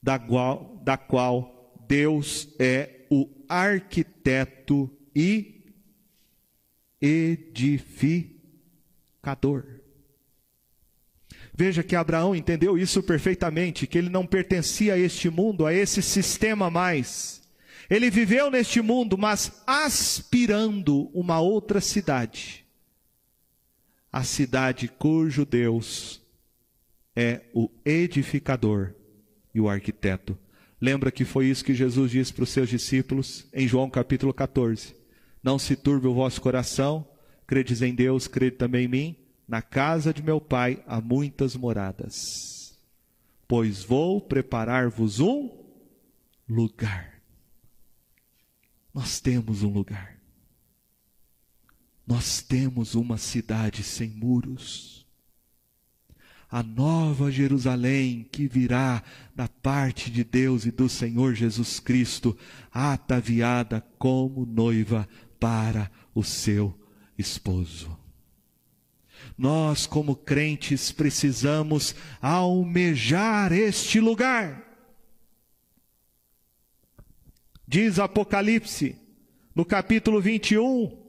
da 0.01 0.19
qual, 0.19 0.79
da 0.83 0.97
qual 0.97 1.73
Deus 1.87 2.49
é 2.59 3.02
o 3.13 3.29
arquiteto 3.47 4.89
e 5.15 5.63
edificador. 7.01 8.31
Veja 11.53 11.83
que 11.83 11.95
Abraão 11.95 12.35
entendeu 12.35 12.77
isso 12.77 13.03
perfeitamente, 13.03 13.85
que 13.85 13.97
ele 13.97 14.09
não 14.09 14.25
pertencia 14.25 14.95
a 14.95 14.97
este 14.97 15.29
mundo, 15.29 15.65
a 15.65 15.73
esse 15.73 16.01
sistema 16.01 16.69
mais. 16.69 17.41
Ele 17.89 18.09
viveu 18.09 18.49
neste 18.49 18.81
mundo, 18.81 19.17
mas 19.17 19.61
aspirando 19.67 21.11
uma 21.13 21.39
outra 21.39 21.79
cidade 21.79 22.63
a 24.13 24.23
cidade 24.23 24.87
cujo 24.87 25.43
Deus 25.43 26.21
é 27.15 27.41
o 27.51 27.67
edificador 27.83 28.93
e 29.55 29.59
o 29.59 29.67
arquiteto. 29.67 30.37
Lembra 30.83 31.13
que 31.13 31.23
foi 31.23 31.45
isso 31.45 31.63
que 31.63 31.73
Jesus 31.73 32.11
disse 32.11 32.33
para 32.33 32.43
os 32.43 32.49
seus 32.49 32.67
discípulos 32.67 33.47
em 33.53 33.65
João 33.65 33.89
capítulo 33.89 34.33
14: 34.33 34.93
Não 35.41 35.57
se 35.57 35.77
turbe 35.77 36.07
o 36.07 36.13
vosso 36.13 36.41
coração, 36.41 37.07
credes 37.47 37.81
em 37.81 37.95
Deus, 37.95 38.27
crede 38.27 38.57
também 38.57 38.83
em 38.83 38.89
mim. 38.89 39.15
Na 39.47 39.61
casa 39.61 40.13
de 40.13 40.21
meu 40.21 40.41
pai 40.41 40.83
há 40.85 40.99
muitas 40.99 41.55
moradas, 41.55 42.77
pois 43.47 43.81
vou 43.81 44.19
preparar-vos 44.19 45.21
um 45.21 45.57
lugar. 46.49 47.21
Nós 48.93 49.21
temos 49.21 49.63
um 49.63 49.71
lugar. 49.71 50.19
Nós 52.05 52.41
temos 52.41 52.93
uma 52.93 53.17
cidade 53.17 53.83
sem 53.83 54.09
muros. 54.09 55.02
A 56.53 56.61
nova 56.61 57.31
Jerusalém 57.31 58.27
que 58.31 58.47
virá 58.47 59.01
da 59.35 59.47
parte 59.47 60.11
de 60.11 60.23
Deus 60.23 60.67
e 60.67 60.71
do 60.71 60.87
Senhor 60.87 61.33
Jesus 61.33 61.79
Cristo, 61.79 62.37
ataviada 62.71 63.81
como 63.97 64.45
noiva 64.45 65.09
para 65.39 65.89
o 66.13 66.23
seu 66.23 66.79
esposo. 67.17 67.97
Nós, 69.35 69.87
como 69.87 70.15
crentes, 70.15 70.91
precisamos 70.91 71.95
almejar 72.21 73.51
este 73.51 73.99
lugar. 73.99 74.61
Diz 77.67 77.97
Apocalipse, 77.97 78.95
no 79.55 79.65
capítulo 79.65 80.21
21, 80.21 81.01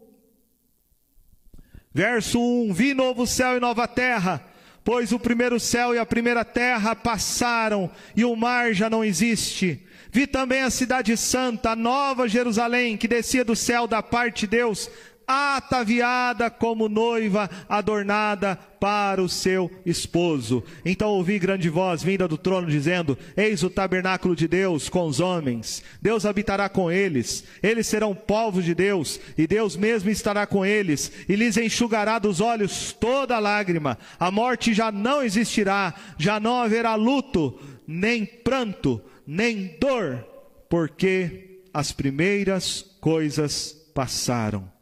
Verso 1.94 2.40
1: 2.40 2.72
Vi 2.74 2.92
novo 2.92 3.24
céu 3.24 3.56
e 3.56 3.60
nova 3.60 3.86
terra, 3.86 4.44
pois 4.84 5.12
o 5.12 5.18
primeiro 5.18 5.58
céu 5.58 5.94
e 5.94 5.98
a 5.98 6.04
primeira 6.04 6.44
terra 6.44 6.94
passaram 6.94 7.90
e 8.14 8.24
o 8.24 8.36
mar 8.36 8.74
já 8.74 8.90
não 8.90 9.02
existe. 9.02 9.80
Vi 10.12 10.26
também 10.26 10.60
a 10.60 10.70
cidade 10.70 11.16
santa, 11.16 11.70
a 11.70 11.76
nova 11.76 12.28
Jerusalém, 12.28 12.96
que 12.96 13.08
descia 13.08 13.44
do 13.44 13.56
céu 13.56 13.86
da 13.86 14.02
parte 14.02 14.42
de 14.42 14.48
Deus, 14.48 14.88
ataviada 15.26 16.50
como 16.50 16.88
noiva 16.88 17.48
adornada 17.68 18.58
para 18.78 19.22
o 19.22 19.28
seu 19.28 19.70
esposo. 19.86 20.62
Então 20.84 21.08
ouvi 21.08 21.38
grande 21.38 21.68
voz 21.70 22.02
vinda 22.02 22.28
do 22.28 22.36
trono 22.36 22.66
dizendo: 22.66 23.16
Eis 23.36 23.62
o 23.62 23.70
tabernáculo 23.70 24.36
de 24.36 24.46
Deus 24.46 24.88
com 24.88 25.06
os 25.06 25.20
homens. 25.20 25.82
Deus 26.02 26.26
habitará 26.26 26.68
com 26.68 26.90
eles. 26.90 27.44
Eles 27.62 27.86
serão 27.86 28.14
povos 28.14 28.64
de 28.64 28.74
Deus, 28.74 29.18
e 29.38 29.46
Deus 29.46 29.76
mesmo 29.76 30.10
estará 30.10 30.46
com 30.46 30.64
eles, 30.64 31.10
e 31.28 31.34
lhes 31.34 31.56
enxugará 31.56 32.18
dos 32.18 32.40
olhos 32.40 32.92
toda 32.92 33.38
lágrima. 33.38 33.98
A 34.18 34.30
morte 34.30 34.74
já 34.74 34.92
não 34.92 35.22
existirá, 35.22 35.94
já 36.18 36.38
não 36.38 36.60
haverá 36.60 36.94
luto, 36.94 37.58
nem 37.86 38.26
pranto, 38.26 39.00
nem 39.26 39.76
dor, 39.80 40.26
porque 40.68 41.62
as 41.72 41.90
primeiras 41.90 42.84
coisas 43.00 43.72
passaram 43.94 44.73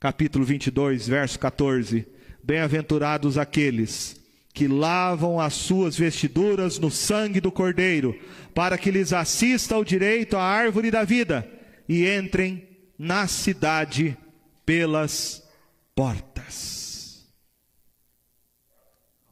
capítulo 0.00 0.46
22, 0.46 1.06
verso 1.06 1.38
14: 1.38 2.08
Bem-aventurados 2.42 3.36
aqueles 3.36 4.18
que 4.52 4.66
lavam 4.66 5.38
as 5.38 5.54
suas 5.54 5.96
vestiduras 5.96 6.78
no 6.78 6.90
sangue 6.90 7.40
do 7.40 7.52
Cordeiro, 7.52 8.18
para 8.54 8.78
que 8.78 8.90
lhes 8.90 9.12
assista 9.12 9.76
o 9.76 9.84
direito 9.84 10.36
à 10.36 10.42
árvore 10.42 10.90
da 10.90 11.04
vida 11.04 11.48
e 11.88 12.08
entrem 12.08 12.66
na 12.98 13.28
cidade 13.28 14.16
pelas 14.64 15.46
portas. 15.94 17.30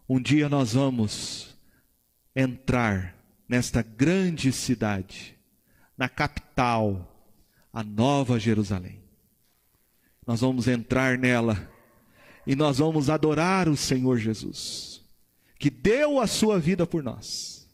Um 0.09 0.21
dia 0.21 0.49
nós 0.49 0.75
vamos 0.75 1.57
entrar 2.37 3.17
nesta 3.49 3.83
grande 3.83 4.53
cidade, 4.53 5.37
na 5.97 6.09
capital, 6.09 7.27
a 7.73 7.83
Nova 7.83 8.39
Jerusalém 8.39 9.08
nós 10.29 10.43
vamos 10.43 10.69
entrar 10.69 11.17
nela 11.17 11.73
e 12.47 12.55
nós 12.55 12.77
vamos 12.77 13.09
adorar 13.09 13.67
o 13.67 13.75
Senhor 13.75 14.19
Jesus, 14.19 15.03
que 15.59 15.71
deu 15.71 16.21
a 16.21 16.27
sua 16.27 16.59
vida 16.59 16.87
por 16.87 17.03
nós, 17.03 17.67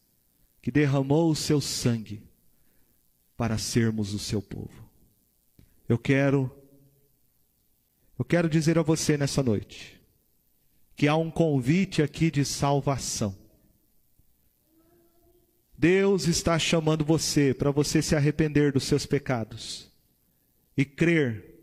que 0.63 0.71
derramou 0.71 1.33
o 1.33 1.35
seu 1.35 1.61
sangue 1.61 2.23
para 3.37 3.59
sermos 3.59 4.15
o 4.15 4.21
seu 4.21 4.41
povo. 4.41 4.89
Eu 5.89 5.99
quero 5.99 6.49
eu 8.17 8.25
quero 8.25 8.49
dizer 8.49 8.79
a 8.79 8.83
você 8.83 9.17
nessa 9.17 9.43
noite 9.43 10.01
que 10.95 11.09
há 11.09 11.17
um 11.17 11.33
convite 11.33 12.03
aqui 12.03 12.31
de 12.31 12.45
salvação. 12.45 13.37
Deus 15.77 16.29
está 16.29 16.57
chamando 16.57 17.05
você 17.05 17.53
para 17.53 17.73
você 17.73 18.01
se 18.01 18.15
arrepender 18.15 18.71
dos 18.71 18.85
seus 18.85 19.05
pecados 19.05 19.91
e 20.77 20.85
crer 20.85 21.54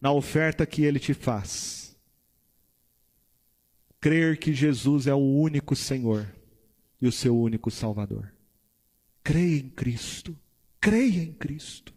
na 0.00 0.12
oferta 0.12 0.66
que 0.66 0.82
ele 0.82 0.98
te 0.98 1.14
faz. 1.14 1.96
Crer 4.00 4.38
que 4.38 4.52
Jesus 4.52 5.06
é 5.06 5.14
o 5.14 5.18
único 5.18 5.74
Senhor 5.74 6.26
e 7.00 7.06
o 7.06 7.12
seu 7.12 7.36
único 7.36 7.70
Salvador. 7.70 8.32
Creia 9.22 9.58
em 9.58 9.68
Cristo. 9.68 10.36
Creia 10.80 11.22
em 11.22 11.32
Cristo. 11.32 11.92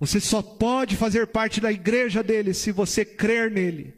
Você 0.00 0.18
só 0.18 0.42
pode 0.42 0.96
fazer 0.96 1.28
parte 1.28 1.60
da 1.60 1.70
igreja 1.70 2.24
dele 2.24 2.52
se 2.52 2.72
você 2.72 3.04
crer 3.04 3.50
nele. 3.50 3.94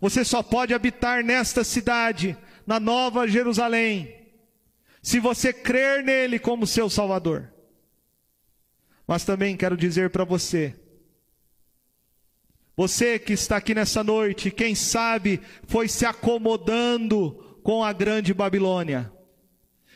Você 0.00 0.24
só 0.24 0.42
pode 0.42 0.72
habitar 0.72 1.24
nesta 1.24 1.64
cidade, 1.64 2.36
na 2.64 2.78
Nova 2.78 3.26
Jerusalém, 3.26 4.14
se 5.02 5.18
você 5.18 5.52
crer 5.52 6.04
nele 6.04 6.38
como 6.38 6.66
seu 6.66 6.88
Salvador. 6.88 7.51
Mas 9.12 9.24
também 9.24 9.58
quero 9.58 9.76
dizer 9.76 10.08
para 10.08 10.24
você, 10.24 10.74
você 12.74 13.18
que 13.18 13.34
está 13.34 13.58
aqui 13.58 13.74
nessa 13.74 14.02
noite, 14.02 14.50
quem 14.50 14.74
sabe 14.74 15.38
foi 15.66 15.86
se 15.86 16.06
acomodando 16.06 17.60
com 17.62 17.84
a 17.84 17.92
grande 17.92 18.32
Babilônia. 18.32 19.12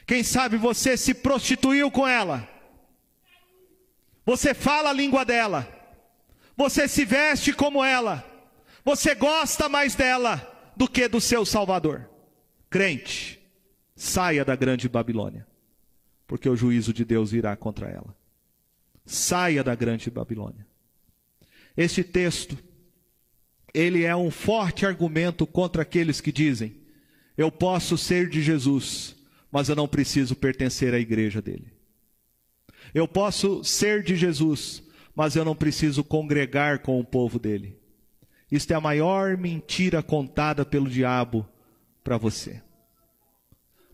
Quem 0.07 0.23
sabe 0.23 0.59
você 0.59 0.99
se 0.99 1.15
prostituiu 1.15 1.91
com 1.91 2.07
ela. 2.07 2.47
Você 4.27 4.53
fala 4.53 4.91
a 4.91 4.93
língua 4.93 5.25
dela. 5.25 5.67
Você 6.55 6.87
se 6.87 7.07
veste 7.07 7.55
como 7.55 7.83
ela. 7.83 8.23
Você 8.85 9.15
gosta 9.15 9.67
mais 9.67 9.95
dela 9.95 10.47
do 10.77 10.87
que 10.87 11.09
do 11.09 11.23
seu 11.23 11.47
Salvador. 11.47 12.07
Crente, 12.69 13.43
saia 13.95 14.45
da 14.45 14.55
grande 14.55 14.91
Babilônia, 14.91 15.47
porque 16.27 16.51
o 16.51 16.55
juízo 16.55 16.93
de 16.93 17.03
Deus 17.03 17.33
irá 17.33 17.57
contra 17.57 17.89
ela. 17.89 18.15
Saia 19.07 19.63
da 19.63 19.75
grande 19.77 20.11
Babilônia. 20.11 20.67
Este 21.77 22.03
texto, 22.03 22.59
ele 23.73 24.03
é 24.03 24.17
um 24.17 24.33
forte 24.33 24.85
argumento 24.85 25.47
contra 25.47 25.83
aqueles 25.83 26.21
que 26.21 26.33
dizem: 26.33 26.75
eu 27.39 27.53
posso 27.53 27.97
ser 27.97 28.29
de 28.29 28.43
Jesus, 28.43 29.15
mas 29.51 29.69
eu 29.69 29.77
não 29.77 29.87
preciso 29.87 30.35
pertencer 30.35 30.93
à 30.93 30.99
igreja 30.99 31.41
dele. 31.41 31.73
Eu 32.93 33.07
posso 33.07 33.63
ser 33.63 34.03
de 34.03 34.17
Jesus, 34.17 34.83
mas 35.15 35.37
eu 35.37 35.45
não 35.45 35.55
preciso 35.55 36.03
congregar 36.03 36.81
com 36.81 36.99
o 36.99 37.05
povo 37.05 37.39
dele. 37.39 37.79
Isto 38.51 38.73
é 38.73 38.75
a 38.75 38.81
maior 38.81 39.37
mentira 39.37 40.03
contada 40.03 40.65
pelo 40.65 40.89
diabo 40.89 41.47
para 42.03 42.17
você. 42.17 42.63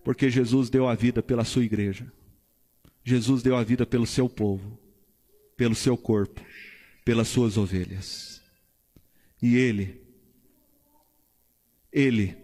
Porque 0.04 0.30
Jesus 0.30 0.70
deu 0.70 0.88
a 0.88 0.94
vida 0.94 1.22
pela 1.22 1.44
sua 1.44 1.64
igreja. 1.64 2.10
Jesus 3.04 3.42
deu 3.42 3.56
a 3.56 3.64
vida 3.64 3.84
pelo 3.84 4.06
seu 4.06 4.28
povo 4.28 4.81
pelo 5.56 5.74
seu 5.74 5.96
corpo, 5.96 6.40
pelas 7.04 7.28
suas 7.28 7.56
ovelhas. 7.56 8.40
E 9.40 9.56
ele, 9.56 10.00
ele 11.92 12.36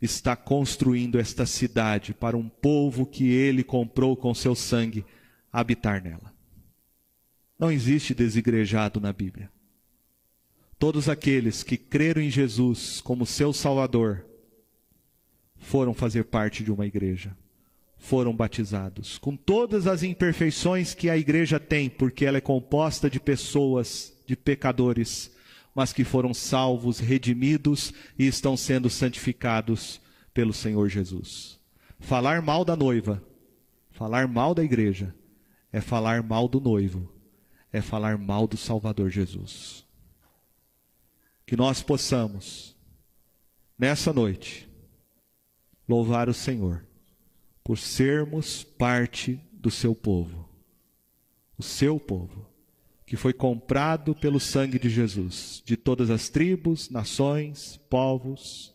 está 0.00 0.36
construindo 0.36 1.18
esta 1.18 1.46
cidade 1.46 2.12
para 2.12 2.36
um 2.36 2.48
povo 2.48 3.06
que 3.06 3.30
ele 3.30 3.64
comprou 3.64 4.16
com 4.16 4.34
seu 4.34 4.54
sangue 4.54 5.04
habitar 5.52 6.02
nela. 6.02 6.34
Não 7.58 7.70
existe 7.70 8.14
desigrejado 8.14 9.00
na 9.00 9.12
Bíblia. 9.12 9.50
Todos 10.78 11.08
aqueles 11.08 11.62
que 11.62 11.76
creram 11.76 12.20
em 12.20 12.30
Jesus 12.30 13.00
como 13.00 13.24
seu 13.24 13.52
Salvador 13.52 14.26
foram 15.56 15.94
fazer 15.94 16.24
parte 16.24 16.62
de 16.62 16.70
uma 16.70 16.86
igreja 16.86 17.34
foram 18.04 18.36
batizados, 18.36 19.16
com 19.16 19.34
todas 19.34 19.86
as 19.86 20.02
imperfeições 20.02 20.92
que 20.92 21.08
a 21.08 21.16
igreja 21.16 21.58
tem, 21.58 21.88
porque 21.88 22.26
ela 22.26 22.36
é 22.36 22.40
composta 22.40 23.08
de 23.08 23.18
pessoas, 23.18 24.12
de 24.26 24.36
pecadores, 24.36 25.34
mas 25.74 25.90
que 25.90 26.04
foram 26.04 26.34
salvos, 26.34 26.98
redimidos 26.98 27.94
e 28.18 28.26
estão 28.26 28.58
sendo 28.58 28.90
santificados 28.90 30.02
pelo 30.34 30.52
Senhor 30.52 30.86
Jesus. 30.90 31.58
Falar 31.98 32.42
mal 32.42 32.62
da 32.62 32.76
noiva, 32.76 33.22
falar 33.90 34.28
mal 34.28 34.54
da 34.54 34.62
igreja, 34.62 35.14
é 35.72 35.80
falar 35.80 36.22
mal 36.22 36.46
do 36.46 36.60
noivo, 36.60 37.10
é 37.72 37.80
falar 37.80 38.18
mal 38.18 38.46
do 38.46 38.58
Salvador 38.58 39.08
Jesus. 39.08 39.82
Que 41.46 41.56
nós 41.56 41.80
possamos, 41.80 42.76
nessa 43.78 44.12
noite, 44.12 44.68
louvar 45.88 46.28
o 46.28 46.34
Senhor 46.34 46.84
por 47.64 47.78
sermos 47.78 48.62
parte 48.62 49.40
do 49.54 49.70
seu 49.70 49.94
povo. 49.94 50.46
O 51.56 51.62
seu 51.62 51.98
povo, 51.98 52.46
que 53.06 53.16
foi 53.16 53.32
comprado 53.32 54.14
pelo 54.14 54.38
sangue 54.38 54.78
de 54.78 54.90
Jesus, 54.90 55.62
de 55.64 55.76
todas 55.76 56.10
as 56.10 56.28
tribos, 56.28 56.90
nações, 56.90 57.80
povos, 57.88 58.74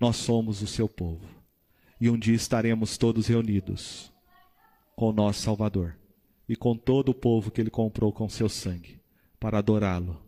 nós 0.00 0.16
somos 0.16 0.60
o 0.60 0.66
seu 0.66 0.88
povo. 0.88 1.24
E 2.00 2.10
um 2.10 2.18
dia 2.18 2.34
estaremos 2.34 2.98
todos 2.98 3.28
reunidos 3.28 4.10
com 4.96 5.10
o 5.10 5.12
nosso 5.12 5.42
Salvador 5.42 5.96
e 6.48 6.56
com 6.56 6.76
todo 6.76 7.10
o 7.10 7.14
povo 7.14 7.50
que 7.50 7.60
ele 7.60 7.70
comprou 7.70 8.12
com 8.12 8.28
seu 8.28 8.48
sangue, 8.48 8.98
para 9.38 9.58
adorá-lo 9.58 10.20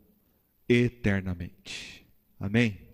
eternamente. 0.68 2.06
Amém? 2.38 2.82